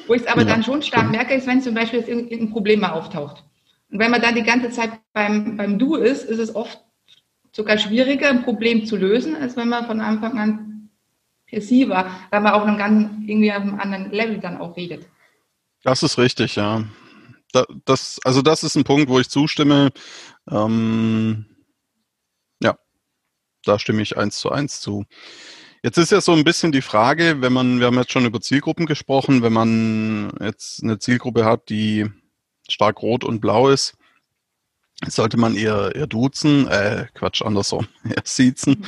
Wo 0.08 0.14
ich 0.14 0.22
es 0.22 0.28
aber 0.28 0.42
ja, 0.42 0.48
dann 0.48 0.64
schon 0.64 0.82
stark 0.82 1.02
stimmt. 1.02 1.16
merke, 1.16 1.34
ist, 1.34 1.46
wenn 1.46 1.62
zum 1.62 1.74
Beispiel 1.74 2.00
jetzt 2.00 2.08
irgendein 2.08 2.50
Problem 2.50 2.80
mal 2.80 2.92
auftaucht. 2.92 3.45
Und 3.90 3.98
wenn 3.98 4.10
man 4.10 4.20
dann 4.20 4.34
die 4.34 4.42
ganze 4.42 4.70
Zeit 4.70 4.90
beim, 5.12 5.56
beim 5.56 5.78
Du 5.78 5.96
ist, 5.96 6.24
ist 6.24 6.38
es 6.38 6.54
oft 6.54 6.80
sogar 7.52 7.78
schwieriger, 7.78 8.28
ein 8.28 8.42
Problem 8.44 8.84
zu 8.86 8.96
lösen, 8.96 9.36
als 9.36 9.56
wenn 9.56 9.68
man 9.68 9.86
von 9.86 10.00
Anfang 10.00 10.38
an 10.38 10.90
per 11.46 11.60
Sie 11.60 11.88
war, 11.88 12.10
weil 12.30 12.40
man 12.40 12.52
auch 12.52 12.66
dann 12.66 13.24
irgendwie 13.26 13.52
auf 13.52 13.62
einem 13.62 13.78
anderen 13.80 14.10
Level 14.10 14.38
dann 14.38 14.58
auch 14.58 14.76
redet. 14.76 15.06
Das 15.82 16.02
ist 16.02 16.18
richtig, 16.18 16.56
ja. 16.56 16.84
Das, 17.84 18.18
also 18.24 18.42
das 18.42 18.64
ist 18.64 18.74
ein 18.76 18.84
Punkt, 18.84 19.08
wo 19.08 19.18
ich 19.20 19.30
zustimme. 19.30 19.90
Ähm, 20.50 21.46
ja, 22.60 22.76
da 23.64 23.78
stimme 23.78 24.02
ich 24.02 24.16
eins 24.16 24.38
zu 24.38 24.50
eins 24.50 24.80
zu. 24.80 25.06
Jetzt 25.82 25.98
ist 25.98 26.10
ja 26.10 26.20
so 26.20 26.32
ein 26.32 26.44
bisschen 26.44 26.72
die 26.72 26.82
Frage, 26.82 27.40
wenn 27.40 27.52
man, 27.52 27.78
wir 27.78 27.86
haben 27.86 27.96
jetzt 27.96 28.12
schon 28.12 28.26
über 28.26 28.40
Zielgruppen 28.40 28.86
gesprochen, 28.86 29.42
wenn 29.42 29.52
man 29.52 30.32
jetzt 30.40 30.82
eine 30.82 30.98
Zielgruppe 30.98 31.44
hat, 31.44 31.68
die 31.70 32.10
stark 32.68 33.02
rot 33.02 33.24
und 33.24 33.40
blau 33.40 33.68
ist, 33.68 33.94
sollte 35.04 35.36
man 35.36 35.54
eher, 35.54 35.94
eher 35.94 36.06
duzen, 36.06 36.66
äh, 36.68 37.06
Quatsch, 37.14 37.42
andersrum, 37.42 37.86
eher 38.04 38.22
siezen. 38.24 38.84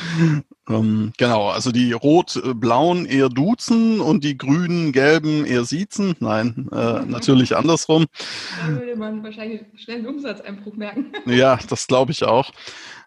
ähm, 0.68 1.12
genau, 1.18 1.48
also 1.50 1.70
die 1.70 1.92
rot-blauen 1.92 3.04
eher 3.04 3.28
duzen 3.28 4.00
und 4.00 4.24
die 4.24 4.38
grünen, 4.38 4.92
gelben 4.92 5.44
eher 5.44 5.64
siezen. 5.64 6.16
Nein, 6.20 6.68
äh, 6.72 7.04
natürlich 7.04 7.56
andersrum. 7.56 8.06
Da 8.60 8.72
würde 8.72 8.96
man 8.96 9.22
wahrscheinlich 9.22 9.62
schnell 9.76 9.98
einen 9.98 10.06
Umsatzeinbruch 10.06 10.76
merken. 10.76 11.12
ja, 11.26 11.58
das 11.68 11.86
glaube 11.86 12.12
ich 12.12 12.24
auch. 12.24 12.52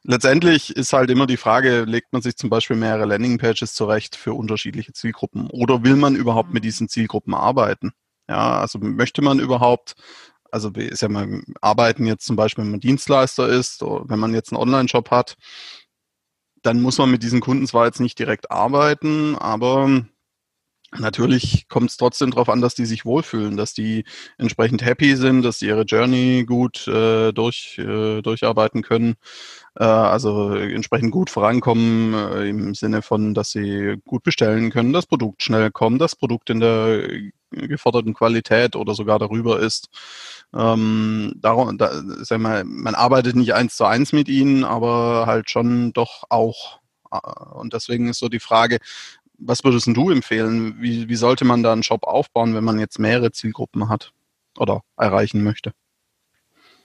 Letztendlich 0.03 0.75
ist 0.75 0.93
halt 0.93 1.11
immer 1.11 1.27
die 1.27 1.37
Frage, 1.37 1.83
legt 1.83 2.11
man 2.11 2.21
sich 2.23 2.35
zum 2.35 2.49
Beispiel 2.49 2.75
mehrere 2.75 3.05
Landingpages 3.05 3.73
zurecht 3.73 4.15
für 4.15 4.33
unterschiedliche 4.33 4.93
Zielgruppen 4.93 5.47
oder 5.51 5.83
will 5.83 5.95
man 5.95 6.15
überhaupt 6.15 6.53
mit 6.53 6.63
diesen 6.63 6.87
Zielgruppen 6.87 7.33
arbeiten? 7.33 7.91
Ja, 8.27 8.61
also 8.61 8.79
möchte 8.79 9.21
man 9.21 9.39
überhaupt 9.39 9.95
also 10.51 10.69
ist 10.71 11.01
ja 11.01 11.09
mal 11.09 11.41
arbeiten 11.61 12.05
jetzt 12.05 12.25
zum 12.25 12.35
Beispiel, 12.35 12.63
wenn 12.63 12.71
man 12.71 12.79
Dienstleister 12.79 13.47
ist, 13.47 13.83
oder 13.83 14.09
wenn 14.09 14.19
man 14.19 14.33
jetzt 14.33 14.51
einen 14.51 14.61
Online-Shop 14.61 15.09
hat, 15.11 15.37
dann 16.61 16.81
muss 16.81 16.97
man 16.97 17.09
mit 17.09 17.23
diesen 17.23 17.41
Kunden 17.41 17.65
zwar 17.67 17.85
jetzt 17.85 17.99
nicht 17.99 18.19
direkt 18.19 18.51
arbeiten, 18.51 19.35
aber 19.35 20.05
natürlich 20.97 21.67
kommt 21.69 21.89
es 21.89 21.97
trotzdem 21.97 22.31
darauf 22.31 22.49
an, 22.49 22.61
dass 22.61 22.75
die 22.75 22.85
sich 22.85 23.05
wohlfühlen, 23.05 23.57
dass 23.57 23.73
die 23.73 24.03
entsprechend 24.37 24.83
happy 24.83 25.15
sind, 25.15 25.41
dass 25.43 25.59
sie 25.59 25.67
ihre 25.67 25.83
Journey 25.83 26.43
gut 26.45 26.87
äh, 26.87 27.31
durch, 27.31 27.77
äh, 27.79 28.21
durcharbeiten 28.21 28.83
können, 28.83 29.15
äh, 29.75 29.83
also 29.85 30.53
entsprechend 30.53 31.11
gut 31.11 31.29
vorankommen 31.29 32.13
äh, 32.13 32.49
im 32.49 32.75
Sinne 32.75 33.01
von, 33.01 33.33
dass 33.33 33.51
sie 33.51 33.95
gut 34.05 34.23
bestellen 34.23 34.69
können, 34.71 34.93
das 34.93 35.05
Produkt 35.07 35.43
schnell 35.43 35.71
kommt, 35.71 36.01
das 36.01 36.15
Produkt 36.15 36.49
in 36.49 36.59
der 36.59 37.07
geforderten 37.51 38.13
Qualität 38.13 38.75
oder 38.75 38.95
sogar 38.95 39.19
darüber 39.19 39.59
ist. 39.59 39.89
Ähm, 40.53 41.33
darum, 41.35 41.77
da, 41.77 41.91
sag 42.21 42.39
mal, 42.39 42.63
man 42.63 42.95
arbeitet 42.95 43.35
nicht 43.35 43.53
eins 43.53 43.75
zu 43.75 43.85
eins 43.85 44.13
mit 44.13 44.27
ihnen, 44.27 44.63
aber 44.63 45.25
halt 45.27 45.49
schon 45.49 45.93
doch 45.93 46.23
auch. 46.29 46.79
Äh, 47.11 47.17
und 47.53 47.73
deswegen 47.73 48.07
ist 48.07 48.19
so 48.19 48.29
die 48.29 48.39
Frage, 48.39 48.79
was 49.37 49.63
würdest 49.63 49.87
du 49.87 50.09
empfehlen? 50.09 50.75
Wie, 50.79 51.09
wie 51.09 51.15
sollte 51.15 51.45
man 51.45 51.63
da 51.63 51.73
einen 51.73 51.83
Shop 51.83 52.03
aufbauen, 52.03 52.53
wenn 52.53 52.63
man 52.63 52.79
jetzt 52.79 52.99
mehrere 52.99 53.31
Zielgruppen 53.31 53.89
hat 53.89 54.11
oder 54.57 54.81
erreichen 54.97 55.43
möchte? 55.43 55.73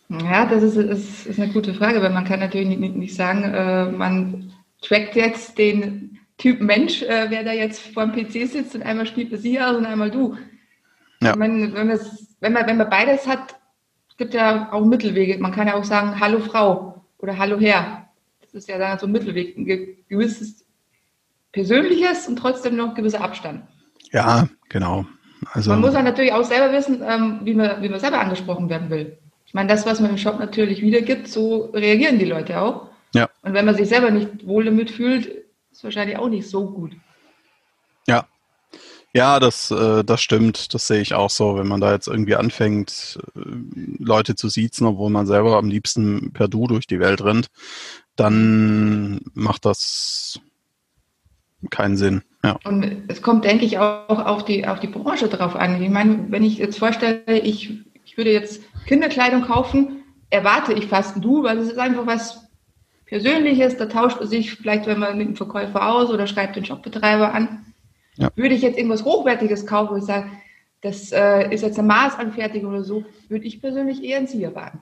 Ja, 0.09 0.47
das 0.47 0.63
ist, 0.63 0.77
ist, 0.77 1.27
ist 1.27 1.41
eine 1.41 1.53
gute 1.53 1.75
Frage, 1.75 2.01
weil 2.01 2.13
man 2.13 2.25
kann 2.25 2.41
natürlich 2.41 2.69
nicht, 2.69 2.95
nicht 2.95 3.15
sagen, 3.15 3.43
äh, 3.43 3.91
man 3.91 4.53
trackt 4.81 5.17
jetzt 5.17 5.59
den 5.59 6.19
Typ 6.39 6.61
Mensch, 6.61 7.03
äh, 7.03 7.27
wer 7.29 7.43
da 7.45 7.53
jetzt 7.53 7.81
vor 7.81 8.07
dem 8.07 8.13
PC 8.13 8.49
sitzt 8.49 8.75
und 8.75 8.83
einmal 8.83 9.07
spielt 9.07 9.37
sie 9.41 9.61
aus 9.61 9.77
und 9.77 9.87
einmal 9.87 10.11
du. 10.11 10.37
Ja. 11.23 11.35
Meine, 11.37 11.73
wenn, 11.75 11.89
das, 11.89 12.27
wenn, 12.41 12.53
man, 12.53 12.67
wenn 12.67 12.77
man 12.77 12.91
beides 12.91 13.27
hat, 13.27 13.57
gibt 14.17 14.35
ja 14.35 14.73
auch 14.73 14.85
Mittelwege. 14.85 15.39
Man 15.39 15.53
kann 15.53 15.69
ja 15.69 15.75
auch 15.75 15.85
sagen, 15.85 16.19
hallo 16.21 16.41
Frau 16.41 17.03
oder 17.19 17.37
hallo 17.37 17.59
Herr. 17.59 18.09
Das 18.41 18.55
ist 18.55 18.69
ja 18.69 18.79
dann 18.79 18.99
so 18.99 19.07
ein 19.07 19.13
Mittelweg, 19.13 19.57
ein 19.57 19.67
gewisses 20.09 20.65
Persönliches 21.53 22.29
und 22.29 22.37
trotzdem 22.37 22.77
noch 22.77 22.95
gewisser 22.95 23.21
Abstand. 23.21 23.63
Ja, 24.13 24.49
genau. 24.69 25.07
Also, 25.53 25.71
man 25.71 25.81
muss 25.81 25.95
ja 25.95 26.03
natürlich 26.03 26.33
auch 26.33 26.45
selber 26.45 26.73
wissen, 26.73 27.03
ähm, 27.07 27.41
wie, 27.43 27.55
man, 27.55 27.83
wie 27.83 27.89
man 27.89 28.01
selber 28.01 28.21
angesprochen 28.21 28.69
werden 28.69 28.91
will. 28.91 29.19
Ich 29.45 29.55
meine, 29.55 29.69
das, 29.69 29.87
was 29.87 30.01
man 30.01 30.11
im 30.11 30.19
Shop 30.19 30.39
natürlich 30.39 30.83
wiedergibt, 30.83 31.29
so 31.29 31.67
reagieren 31.73 32.19
die 32.19 32.25
Leute 32.25 32.61
auch. 32.61 32.89
Ja. 33.15 33.29
Und 33.43 33.55
wenn 33.55 33.65
man 33.65 33.77
sich 33.77 33.89
selber 33.89 34.11
nicht 34.11 34.47
wohl 34.47 34.65
damit 34.65 34.91
fühlt, 34.91 35.27
ist 35.71 35.85
wahrscheinlich 35.85 36.19
auch 36.19 36.29
nicht 36.29 36.49
so 36.49 36.71
gut. 36.71 36.93
Ja, 38.07 38.27
ja, 39.17 39.41
das, 39.41 39.71
äh, 39.71 40.05
das 40.05 40.21
stimmt. 40.21 40.75
Das 40.75 40.87
sehe 40.87 41.01
ich 41.01 41.15
auch 41.15 41.31
so. 41.31 41.57
Wenn 41.57 41.67
man 41.67 41.81
da 41.81 41.93
jetzt 41.93 42.07
irgendwie 42.07 42.37
anfängt, 42.37 43.19
äh, 43.35 43.41
Leute 43.99 44.35
zu 44.35 44.49
siezen, 44.51 44.87
obwohl 44.87 45.11
man 45.11 45.27
selber 45.27 45.57
am 45.57 45.71
liebsten 45.71 46.33
per 46.35 46.49
Du 46.49 46.67
durch 46.67 46.87
die 46.87 47.01
Welt 47.01 47.25
rennt, 47.25 47.49
dann 48.17 49.23
macht 49.33 49.65
das 49.65 50.39
keinen 51.71 51.97
Sinn. 51.97 52.23
Ja. 52.45 52.59
Und 52.65 53.05
es 53.09 53.23
kommt, 53.23 53.45
denke 53.45 53.65
ich, 53.65 53.79
auch 53.79 54.25
auf 54.25 54.45
die, 54.45 54.69
auf 54.69 54.81
die 54.81 54.87
Branche 54.87 55.29
drauf 55.29 55.57
an. 55.57 55.83
Ich 55.83 55.91
meine, 55.91 56.27
wenn 56.31 56.45
ich 56.45 56.59
jetzt 56.59 56.79
vorstelle, 56.79 57.39
ich, 57.39 57.73
ich 58.05 58.19
würde 58.19 58.33
jetzt 58.33 58.61
Kinderkleidung 58.87 59.43
kaufen, 59.43 60.05
erwarte 60.29 60.75
ich 60.75 60.87
fast 60.87 61.17
ein 61.17 61.23
Du, 61.23 61.43
weil 61.43 61.57
es 61.57 61.69
ist 61.69 61.79
einfach 61.79 62.07
was 62.07 62.47
Persönliches. 63.07 63.79
Da 63.79 63.87
tauscht 63.87 64.21
man 64.21 64.29
sich 64.29 64.53
vielleicht, 64.53 64.87
wenn 64.87 64.99
man 64.99 65.17
mit 65.17 65.29
dem 65.29 65.37
Verkäufer 65.37 65.89
aus 65.89 66.11
oder 66.11 66.27
schreibt 66.27 66.57
den 66.57 66.67
Shopbetreiber 66.67 67.33
an. 67.33 67.66
Ja. 68.17 68.31
Würde 68.35 68.55
ich 68.55 68.63
jetzt 68.63 68.79
irgendwas 68.79 69.05
Hochwertiges 69.05 69.67
kaufen, 69.67 69.95
wo 69.95 69.97
ich 69.99 70.05
sage, 70.05 70.31
das 70.81 71.13
äh, 71.13 71.53
ist 71.53 71.63
jetzt 71.63 71.79
eine 71.79 71.89
Maßanfertigung 71.89 72.73
oder 72.73 72.85
so, 72.85 73.05
würde 73.29 73.45
ich 73.45 73.61
persönlich 73.61 74.03
eher 74.03 74.19
einen 74.19 74.27
Sieger 74.27 74.55
wagen. 74.55 74.81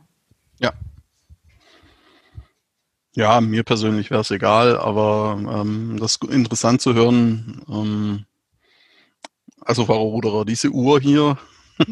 Ja. 0.60 0.72
Ja, 3.16 3.40
mir 3.40 3.62
persönlich 3.62 4.10
wäre 4.10 4.22
es 4.22 4.30
egal, 4.30 4.76
aber 4.76 5.38
ähm, 5.38 5.96
das 6.00 6.16
ist 6.16 6.24
interessant 6.24 6.80
zu 6.80 6.94
hören. 6.94 7.62
Ähm, 7.68 8.24
also, 9.60 9.86
Frau 9.86 10.02
Ruderer, 10.02 10.44
diese 10.44 10.70
Uhr 10.70 11.00
hier. 11.00 11.38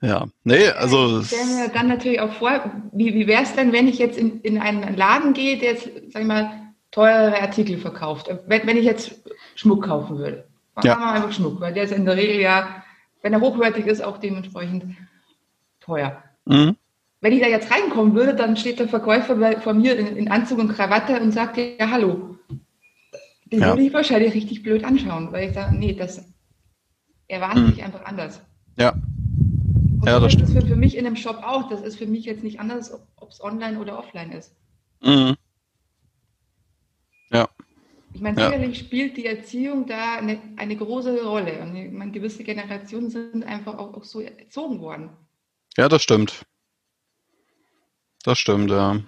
ja, 0.00 0.26
nee, 0.44 0.68
also. 0.68 1.20
Ich 1.20 1.26
stelle 1.28 1.44
mir 1.44 1.68
dann 1.68 1.88
natürlich 1.88 2.20
auch 2.20 2.32
vor, 2.32 2.72
wie, 2.92 3.14
wie 3.14 3.26
wäre 3.26 3.42
es 3.42 3.54
denn, 3.54 3.72
wenn 3.72 3.86
ich 3.86 3.98
jetzt 3.98 4.18
in, 4.18 4.40
in 4.40 4.58
einen 4.58 4.96
Laden 4.96 5.34
gehe, 5.34 5.58
der 5.58 5.72
jetzt, 5.72 5.90
sag 6.10 6.22
ich 6.22 6.28
mal, 6.28 6.63
teurere 6.94 7.42
Artikel 7.42 7.76
verkauft. 7.76 8.30
Wenn, 8.46 8.66
wenn 8.66 8.76
ich 8.76 8.84
jetzt 8.84 9.20
Schmuck 9.56 9.84
kaufen 9.84 10.16
würde. 10.18 10.46
Dann 10.76 10.84
ja. 10.84 10.92
haben 10.92 11.00
wir 11.00 11.12
einfach 11.12 11.32
Schmuck, 11.32 11.60
weil 11.60 11.74
der 11.74 11.84
ist 11.84 11.92
in 11.92 12.04
der 12.04 12.16
Regel 12.16 12.40
ja, 12.40 12.84
wenn 13.22 13.32
er 13.32 13.40
hochwertig 13.40 13.86
ist, 13.86 14.02
auch 14.02 14.18
dementsprechend 14.18 14.96
teuer. 15.80 16.22
Mhm. 16.46 16.76
wenn 17.22 17.32
ich 17.32 17.40
da 17.40 17.48
jetzt 17.48 17.70
reinkommen 17.70 18.14
würde, 18.14 18.34
dann 18.34 18.56
steht 18.56 18.78
der 18.78 18.88
Verkäufer 18.88 19.34
bei, 19.36 19.58
vor 19.58 19.72
mir 19.72 19.98
in, 19.98 20.14
in, 20.14 20.30
Anzug 20.30 20.58
und 20.58 20.68
Krawatte 20.68 21.18
und 21.20 21.32
sagt, 21.32 21.56
ja, 21.56 21.90
hallo. 21.90 22.36
Den 23.46 23.60
ja. 23.60 23.68
würde 23.68 23.82
ich 23.82 23.94
wahrscheinlich 23.94 24.34
richtig 24.34 24.62
blöd 24.62 24.84
anschauen, 24.84 25.32
weil 25.32 25.48
ich 25.48 25.54
sage, 25.54 25.74
nee, 25.74 25.94
das 25.94 26.22
erwartet 27.26 27.66
sich 27.68 27.78
hm. 27.78 27.84
einfach 27.86 28.04
anders. 28.04 28.42
Ja. 28.78 28.92
Und 28.92 30.06
ja, 30.06 30.20
das, 30.20 30.36
das 30.36 30.50
ist 30.50 30.52
für, 30.52 30.66
für, 30.66 30.76
mich 30.76 30.98
in 30.98 31.06
einem 31.06 31.16
Shop 31.16 31.42
auch. 31.42 31.70
Das 31.70 31.80
ist 31.80 31.96
für 31.96 32.06
mich 32.06 32.26
jetzt 32.26 32.44
nicht 32.44 32.60
anders, 32.60 32.92
ob 33.16 33.30
es 33.30 33.42
online 33.42 33.78
oder 33.78 33.98
offline 33.98 34.32
ist. 34.32 34.54
Mhm. 35.02 35.36
Ich 38.14 38.20
meine, 38.20 38.36
sicherlich 38.36 38.78
ja. 38.78 38.84
spielt 38.84 39.16
die 39.16 39.26
Erziehung 39.26 39.86
da 39.86 40.18
eine, 40.18 40.40
eine 40.56 40.76
große 40.76 41.22
Rolle. 41.24 41.60
Und 41.60 41.74
ich 41.74 41.90
meine, 41.90 42.12
gewisse 42.12 42.44
Generationen 42.44 43.10
sind 43.10 43.44
einfach 43.44 43.76
auch, 43.76 43.94
auch 43.94 44.04
so 44.04 44.20
erzogen 44.20 44.80
worden. 44.80 45.10
Ja, 45.76 45.88
das 45.88 46.02
stimmt. 46.04 46.46
Das 48.22 48.38
stimmt, 48.38 48.70
ja. 48.70 49.00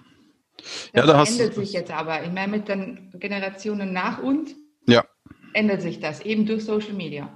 Das 0.57 0.91
ja, 0.93 1.05
da 1.05 1.23
ändert 1.23 1.55
sich 1.55 1.71
jetzt 1.71 1.91
aber. 1.91 2.23
Ich 2.23 2.31
meine, 2.31 2.57
mit 2.57 2.67
den 2.67 3.11
Generationen 3.17 3.93
nach 3.93 4.21
uns 4.21 4.53
ja. 4.87 5.05
ändert 5.53 5.81
sich 5.81 6.01
das, 6.01 6.19
eben 6.21 6.45
durch 6.45 6.65
Social 6.65 6.93
Media. 6.93 7.29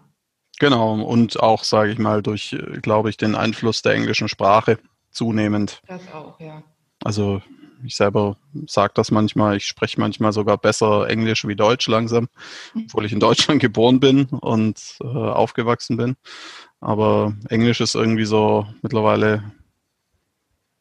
Genau, 0.59 1.01
und 1.01 1.39
auch, 1.39 1.63
sage 1.63 1.91
ich 1.91 1.97
mal, 1.97 2.21
durch, 2.21 2.55
glaube 2.81 3.09
ich, 3.09 3.17
den 3.17 3.35
Einfluss 3.35 3.81
der 3.81 3.93
englischen 3.93 4.27
Sprache 4.27 4.77
zunehmend. 5.09 5.81
Das 5.87 6.11
auch, 6.13 6.39
ja. 6.39 6.63
Also 7.03 7.41
ich 7.83 7.95
selber 7.95 8.37
sage 8.67 8.93
das 8.95 9.11
manchmal, 9.11 9.57
ich 9.57 9.65
spreche 9.65 9.99
manchmal 9.99 10.33
sogar 10.33 10.57
besser 10.57 11.09
Englisch 11.09 11.47
wie 11.47 11.55
Deutsch 11.55 11.87
langsam, 11.87 12.27
mhm. 12.73 12.85
obwohl 12.85 13.05
ich 13.05 13.13
in 13.13 13.19
Deutschland 13.19 13.59
geboren 13.61 13.99
bin 13.99 14.25
und 14.25 14.97
äh, 15.01 15.05
aufgewachsen 15.05 15.97
bin. 15.97 16.15
Aber 16.79 17.35
Englisch 17.49 17.81
ist 17.81 17.95
irgendwie 17.95 18.25
so 18.25 18.67
mittlerweile 18.81 19.43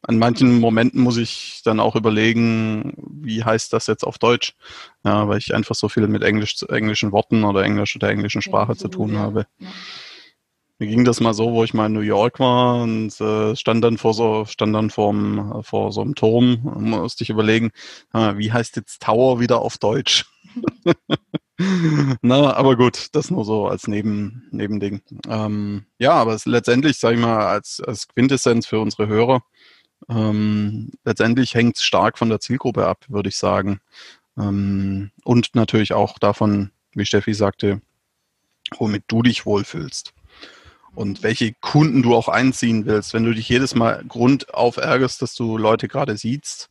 an 0.03 0.17
manchen 0.17 0.59
Momenten 0.59 1.01
muss 1.01 1.17
ich 1.17 1.61
dann 1.63 1.79
auch 1.79 1.95
überlegen, 1.95 2.93
wie 3.21 3.43
heißt 3.43 3.71
das 3.71 3.85
jetzt 3.85 4.03
auf 4.03 4.17
Deutsch? 4.17 4.55
Ja, 5.03 5.27
weil 5.27 5.37
ich 5.37 5.53
einfach 5.53 5.75
so 5.75 5.89
viel 5.89 6.07
mit 6.07 6.23
Englisch, 6.23 6.63
englischen 6.69 7.11
Worten 7.11 7.43
oder 7.43 7.63
Englisch 7.63 7.97
der 7.99 8.09
englischen 8.09 8.41
Sprache 8.41 8.71
ja, 8.71 8.77
zu 8.77 8.87
tun 8.87 9.13
ja. 9.13 9.19
habe. 9.19 9.45
Ja. 9.59 9.67
Mir 10.81 10.87
ging 10.87 11.05
das 11.05 11.19
mal 11.19 11.35
so, 11.35 11.51
wo 11.51 11.63
ich 11.63 11.75
mal 11.75 11.85
in 11.85 11.93
New 11.93 11.99
York 11.99 12.39
war 12.39 12.81
und 12.81 13.21
äh, 13.21 13.55
stand 13.55 13.83
dann 13.83 13.99
vor 13.99 14.15
so, 14.15 14.45
stand 14.45 14.73
dann 14.73 14.89
vorm, 14.89 15.61
vor 15.63 15.91
so 15.91 16.01
einem 16.01 16.15
Turm 16.15 16.65
und 16.65 16.89
musste 16.89 17.23
ich 17.23 17.29
überlegen, 17.29 17.69
äh, 18.15 18.35
wie 18.37 18.51
heißt 18.51 18.77
jetzt 18.77 19.03
Tower 19.03 19.39
wieder 19.39 19.59
auf 19.59 19.77
Deutsch? 19.77 20.25
Na, 22.23 22.55
aber 22.55 22.77
gut, 22.77 23.09
das 23.11 23.29
nur 23.29 23.45
so 23.45 23.67
als 23.67 23.87
Neben, 23.87 24.47
Nebending. 24.49 25.03
Ähm, 25.27 25.85
ja, 25.99 26.13
aber 26.13 26.33
es, 26.33 26.47
letztendlich, 26.47 26.97
sage 26.97 27.17
ich 27.17 27.21
mal, 27.21 27.45
als, 27.45 27.79
als 27.85 28.07
Quintessenz 28.07 28.65
für 28.65 28.79
unsere 28.79 29.05
Hörer, 29.05 29.43
ähm, 30.09 30.93
letztendlich 31.05 31.53
hängt 31.53 31.77
es 31.77 31.83
stark 31.83 32.17
von 32.17 32.29
der 32.29 32.39
Zielgruppe 32.39 32.87
ab, 32.87 33.05
würde 33.07 33.29
ich 33.29 33.37
sagen. 33.37 33.81
Ähm, 34.35 35.11
und 35.25 35.53
natürlich 35.53 35.93
auch 35.93 36.17
davon, 36.17 36.71
wie 36.93 37.05
Steffi 37.05 37.35
sagte, 37.35 37.81
womit 38.79 39.03
du 39.09 39.21
dich 39.21 39.45
wohlfühlst. 39.45 40.15
Und 40.93 41.23
welche 41.23 41.53
Kunden 41.61 42.03
du 42.03 42.15
auch 42.15 42.27
einziehen 42.27 42.85
willst. 42.85 43.13
Wenn 43.13 43.23
du 43.23 43.33
dich 43.33 43.47
jedes 43.47 43.75
Mal 43.75 44.03
grundauf 44.07 44.77
ärgerst, 44.77 45.21
dass 45.21 45.35
du 45.35 45.57
Leute 45.57 45.87
gerade 45.87 46.17
siehst, 46.17 46.67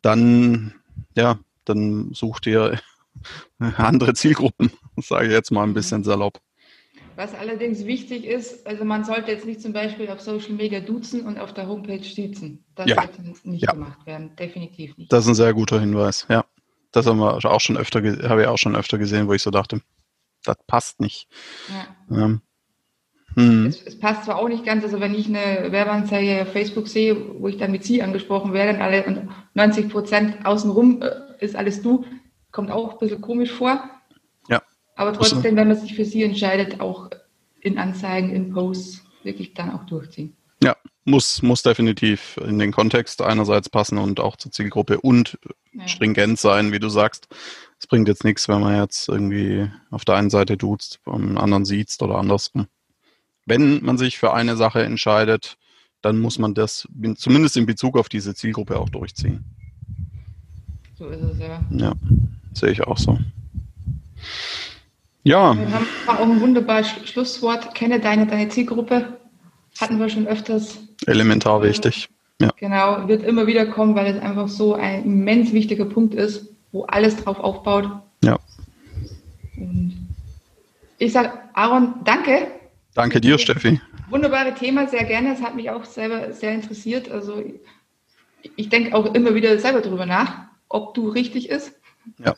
dann, 0.00 0.74
ja, 1.16 1.38
dann 1.64 2.12
such 2.12 2.40
dir 2.40 2.80
andere 3.58 4.14
Zielgruppen, 4.14 4.70
sage 4.96 5.26
ich 5.26 5.32
jetzt 5.32 5.50
mal 5.50 5.64
ein 5.64 5.74
bisschen 5.74 6.04
salopp. 6.04 6.40
Was 7.16 7.34
allerdings 7.34 7.84
wichtig 7.84 8.24
ist, 8.24 8.64
also 8.64 8.84
man 8.84 9.02
sollte 9.02 9.32
jetzt 9.32 9.44
nicht 9.44 9.60
zum 9.60 9.72
Beispiel 9.72 10.08
auf 10.08 10.20
Social 10.20 10.52
Media 10.52 10.78
duzen 10.78 11.26
und 11.26 11.36
auf 11.36 11.52
der 11.52 11.66
Homepage 11.66 12.04
sitzen. 12.04 12.64
Das 12.76 12.88
ja. 12.88 12.94
sollte 12.94 13.22
nicht 13.42 13.64
ja. 13.64 13.72
gemacht 13.72 14.06
werden, 14.06 14.36
definitiv 14.36 14.96
nicht. 14.96 15.12
Das 15.12 15.24
ist 15.24 15.30
ein 15.30 15.34
sehr 15.34 15.52
guter 15.52 15.80
Hinweis, 15.80 16.26
ja. 16.28 16.44
Das 16.92 17.06
haben 17.06 17.18
wir 17.18 17.44
auch 17.44 17.60
schon 17.60 17.76
öfter, 17.76 18.00
habe 18.28 18.42
ich 18.42 18.46
auch 18.46 18.56
schon 18.56 18.76
öfter 18.76 18.98
gesehen, 18.98 19.26
wo 19.26 19.32
ich 19.32 19.42
so 19.42 19.50
dachte, 19.50 19.82
das 20.44 20.56
passt 20.68 21.00
nicht. 21.00 21.26
Ja. 21.68 22.24
Ähm, 22.24 22.40
hm. 23.34 23.66
es, 23.66 23.82
es, 23.82 23.98
passt 23.98 24.24
zwar 24.24 24.36
auch 24.36 24.48
nicht 24.48 24.64
ganz, 24.64 24.84
also 24.84 25.00
wenn 25.00 25.14
ich 25.14 25.26
eine 25.26 25.70
Werbeanzeige 25.70 26.42
auf 26.42 26.52
Facebook 26.52 26.88
sehe, 26.88 27.16
wo 27.40 27.48
ich 27.48 27.58
dann 27.58 27.72
mit 27.72 27.84
Sie 27.84 28.02
angesprochen 28.02 28.52
werde 28.52 28.76
und 28.76 28.82
alle 28.82 29.04
und 29.04 29.28
90 29.54 29.88
Prozent 29.88 30.46
außenrum 30.46 31.02
äh, 31.02 31.44
ist 31.44 31.56
alles 31.56 31.82
du, 31.82 32.04
kommt 32.50 32.70
auch 32.70 32.92
ein 32.92 32.98
bisschen 32.98 33.20
komisch 33.20 33.52
vor. 33.52 33.82
Aber 34.98 35.12
trotzdem, 35.12 35.54
wenn 35.54 35.68
man 35.68 35.76
sich 35.76 35.94
für 35.94 36.04
sie 36.04 36.24
entscheidet, 36.24 36.80
auch 36.80 37.08
in 37.60 37.78
Anzeigen, 37.78 38.30
in 38.30 38.52
Posts 38.52 39.04
wirklich 39.22 39.54
dann 39.54 39.70
auch 39.70 39.86
durchziehen. 39.86 40.36
Ja, 40.60 40.76
muss, 41.04 41.40
muss 41.40 41.62
definitiv 41.62 42.36
in 42.44 42.58
den 42.58 42.72
Kontext 42.72 43.22
einerseits 43.22 43.70
passen 43.70 43.96
und 43.98 44.18
auch 44.18 44.36
zur 44.36 44.50
Zielgruppe 44.50 45.00
und 45.00 45.38
ja. 45.72 45.86
stringent 45.86 46.40
sein, 46.40 46.72
wie 46.72 46.80
du 46.80 46.88
sagst. 46.88 47.28
Es 47.78 47.86
bringt 47.86 48.08
jetzt 48.08 48.24
nichts, 48.24 48.48
wenn 48.48 48.60
man 48.60 48.74
jetzt 48.74 49.08
irgendwie 49.08 49.70
auf 49.92 50.04
der 50.04 50.16
einen 50.16 50.30
Seite 50.30 50.56
duzt, 50.56 50.98
am 51.04 51.38
anderen 51.38 51.64
sieht 51.64 51.96
oder 52.00 52.16
andersrum. 52.16 52.66
Wenn 53.48 53.82
man 53.82 53.96
sich 53.96 54.18
für 54.18 54.34
eine 54.34 54.56
Sache 54.56 54.82
entscheidet, 54.82 55.56
dann 56.02 56.18
muss 56.18 56.38
man 56.38 56.52
das 56.52 56.86
zumindest 57.16 57.56
in 57.56 57.64
Bezug 57.64 57.98
auf 57.98 58.08
diese 58.10 58.34
Zielgruppe 58.34 58.78
auch 58.78 58.90
durchziehen. 58.90 59.44
So 60.96 61.08
ist 61.08 61.22
es 61.22 61.38
ja. 61.38 61.60
Ja, 61.70 61.92
sehe 62.52 62.70
ich 62.70 62.82
auch 62.82 62.98
so. 62.98 63.18
Ja. 65.22 65.56
Wir 65.56 65.72
haben 65.72 65.86
auch 66.06 66.20
ein 66.20 66.40
wunderbares 66.40 66.88
Schlusswort. 67.04 67.74
Kenne 67.74 68.00
deine, 68.00 68.26
deine 68.26 68.48
Zielgruppe. 68.48 69.18
Hatten 69.80 69.98
wir 69.98 70.08
schon 70.08 70.26
öfters. 70.26 70.78
Elementar 71.06 71.62
wichtig. 71.62 72.08
Ja. 72.40 72.50
Genau, 72.56 73.08
wird 73.08 73.22
immer 73.22 73.46
wieder 73.46 73.66
kommen, 73.66 73.94
weil 73.94 74.14
es 74.14 74.22
einfach 74.22 74.48
so 74.48 74.74
ein 74.74 75.04
immens 75.04 75.52
wichtiger 75.52 75.86
Punkt 75.86 76.14
ist, 76.14 76.48
wo 76.72 76.84
alles 76.84 77.16
drauf 77.16 77.40
aufbaut. 77.40 77.88
Ja. 78.22 78.38
Und 79.56 80.08
ich 80.98 81.12
sage, 81.12 81.32
Aaron, 81.54 81.94
danke. 82.04 82.57
Danke 82.98 83.20
dir, 83.20 83.38
Steffi. 83.38 83.80
Wunderbare 84.10 84.54
Thema, 84.54 84.88
sehr 84.88 85.04
gerne. 85.04 85.32
Es 85.32 85.40
hat 85.40 85.54
mich 85.54 85.70
auch 85.70 85.84
selber 85.84 86.32
sehr 86.32 86.52
interessiert. 86.52 87.08
Also 87.08 87.40
ich 88.56 88.68
denke 88.70 88.92
auch 88.92 89.14
immer 89.14 89.36
wieder 89.36 89.56
selber 89.60 89.82
darüber 89.82 90.04
nach, 90.04 90.48
ob 90.68 90.94
du 90.94 91.08
richtig 91.08 91.48
ist. 91.48 91.78
Ja. 92.18 92.34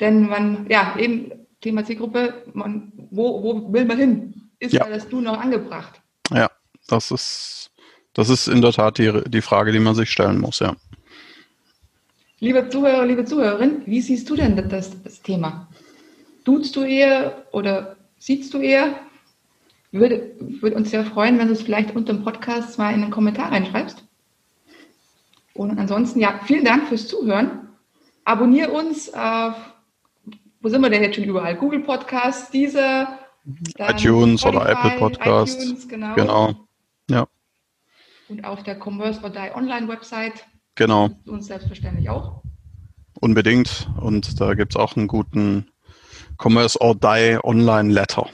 Denn 0.00 0.30
man, 0.30 0.66
ja, 0.70 0.96
eben 0.98 1.30
Thema 1.60 1.84
Zielgruppe, 1.84 2.42
man, 2.54 2.90
wo, 3.10 3.42
wo 3.42 3.70
will 3.70 3.84
man 3.84 3.98
hin? 3.98 4.48
Ist 4.60 4.72
ja. 4.72 4.86
das 4.86 5.06
Du 5.10 5.20
noch 5.20 5.38
angebracht? 5.38 6.00
Ja, 6.30 6.50
das 6.88 7.10
ist, 7.10 7.70
das 8.14 8.30
ist 8.30 8.48
in 8.48 8.62
der 8.62 8.72
Tat 8.72 8.96
die, 8.96 9.12
die 9.26 9.42
Frage, 9.42 9.72
die 9.72 9.78
man 9.78 9.94
sich 9.94 10.10
stellen 10.10 10.40
muss, 10.40 10.60
ja. 10.60 10.74
Liebe 12.40 12.66
Zuhörer, 12.70 13.04
liebe 13.04 13.26
Zuhörerin, 13.26 13.82
wie 13.84 14.00
siehst 14.00 14.30
du 14.30 14.36
denn 14.36 14.56
das, 14.70 15.02
das 15.02 15.20
Thema? 15.20 15.68
Duzt 16.44 16.76
du 16.76 16.82
eher 16.82 17.44
oder 17.52 17.95
siehst 18.18 18.52
du 18.54 18.58
eher? 18.58 18.98
Würde, 19.92 20.34
würde 20.38 20.76
uns 20.76 20.90
sehr 20.90 21.04
freuen, 21.04 21.38
wenn 21.38 21.46
du 21.46 21.52
es 21.52 21.62
vielleicht 21.62 21.94
unter 21.94 22.12
dem 22.12 22.24
Podcast 22.24 22.78
mal 22.78 22.92
in 22.92 23.00
den 23.00 23.10
Kommentar 23.10 23.52
reinschreibst. 23.52 24.04
Und 25.54 25.78
ansonsten, 25.78 26.20
ja, 26.20 26.40
vielen 26.44 26.64
Dank 26.64 26.88
fürs 26.88 27.08
Zuhören. 27.08 27.68
Abonnier 28.24 28.72
uns 28.72 29.12
auf 29.14 29.54
wo 30.66 30.70
sind 30.70 30.80
wir 30.80 30.90
denn 30.90 31.04
jetzt 31.04 31.14
schon 31.14 31.22
überall? 31.22 31.54
Google 31.54 31.78
Podcasts, 31.78 32.50
diese 32.50 33.06
iTunes 33.78 34.40
Spotify, 34.40 34.56
oder 34.56 34.68
Apple 34.68 34.98
Podcasts. 34.98 35.62
ITunes, 35.62 35.88
genau. 35.88 36.14
genau. 36.16 36.54
Ja. 37.08 37.28
Und 38.28 38.44
auf 38.44 38.64
der 38.64 38.76
Commerce 38.76 39.22
or 39.22 39.30
Die 39.30 39.54
Online 39.54 39.86
Website. 39.86 40.44
Genau. 40.74 41.10
Uns 41.26 41.46
selbstverständlich 41.46 42.10
auch. 42.10 42.42
Unbedingt. 43.20 43.88
Und 44.00 44.40
da 44.40 44.54
gibt 44.54 44.72
es 44.72 44.76
auch 44.76 44.96
einen 44.96 45.06
guten 45.06 45.68
Commerce 46.38 46.80
or 46.80 46.94
Die 46.94 47.38
Online 47.42 47.92
Letter. 47.92 48.28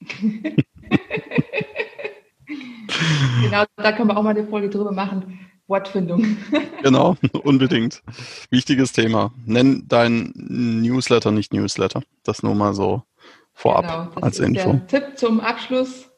genau, 3.42 3.64
da 3.76 3.92
können 3.92 4.08
wir 4.08 4.16
auch 4.16 4.22
mal 4.22 4.30
eine 4.30 4.46
Folge 4.46 4.68
drüber 4.70 4.92
machen. 4.92 5.38
Wortfindung. 5.70 6.36
genau, 6.82 7.16
unbedingt. 7.44 8.02
Wichtiges 8.50 8.92
Thema. 8.92 9.32
Nenn 9.46 9.84
dein 9.86 10.32
Newsletter 10.34 11.30
nicht 11.30 11.54
Newsletter. 11.54 12.02
Das 12.24 12.42
nur 12.42 12.54
mal 12.56 12.74
so 12.74 13.02
vorab 13.54 14.12
genau, 14.14 14.26
als 14.26 14.40
Info. 14.40 14.80
Tipp 14.88 15.12
zum 15.16 15.40
Abschluss. 15.40 16.10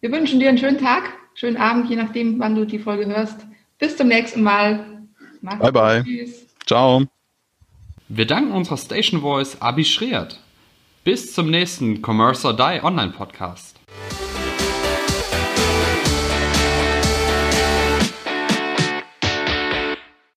Wir 0.00 0.10
wünschen 0.10 0.40
dir 0.40 0.48
einen 0.48 0.58
schönen 0.58 0.78
Tag, 0.78 1.04
schönen 1.34 1.56
Abend, 1.56 1.88
je 1.88 1.94
nachdem, 1.94 2.40
wann 2.40 2.56
du 2.56 2.66
die 2.66 2.80
Folge 2.80 3.06
hörst. 3.06 3.46
Bis 3.78 3.96
zum 3.96 4.08
nächsten 4.08 4.42
Mal. 4.42 5.06
Mach's 5.40 5.60
bye, 5.60 5.72
bye. 5.72 6.02
Tschüss. 6.02 6.46
Ciao. 6.66 7.02
Wir 8.14 8.26
danken 8.26 8.52
unserer 8.52 8.76
Station 8.76 9.22
Voice 9.22 9.62
Abi 9.62 9.86
Schreert. 9.86 10.38
Bis 11.02 11.32
zum 11.32 11.48
nächsten 11.48 12.02
Commerce 12.04 12.46
or 12.46 12.54
Die 12.54 12.84
Online 12.84 13.10
Podcast. 13.10 13.80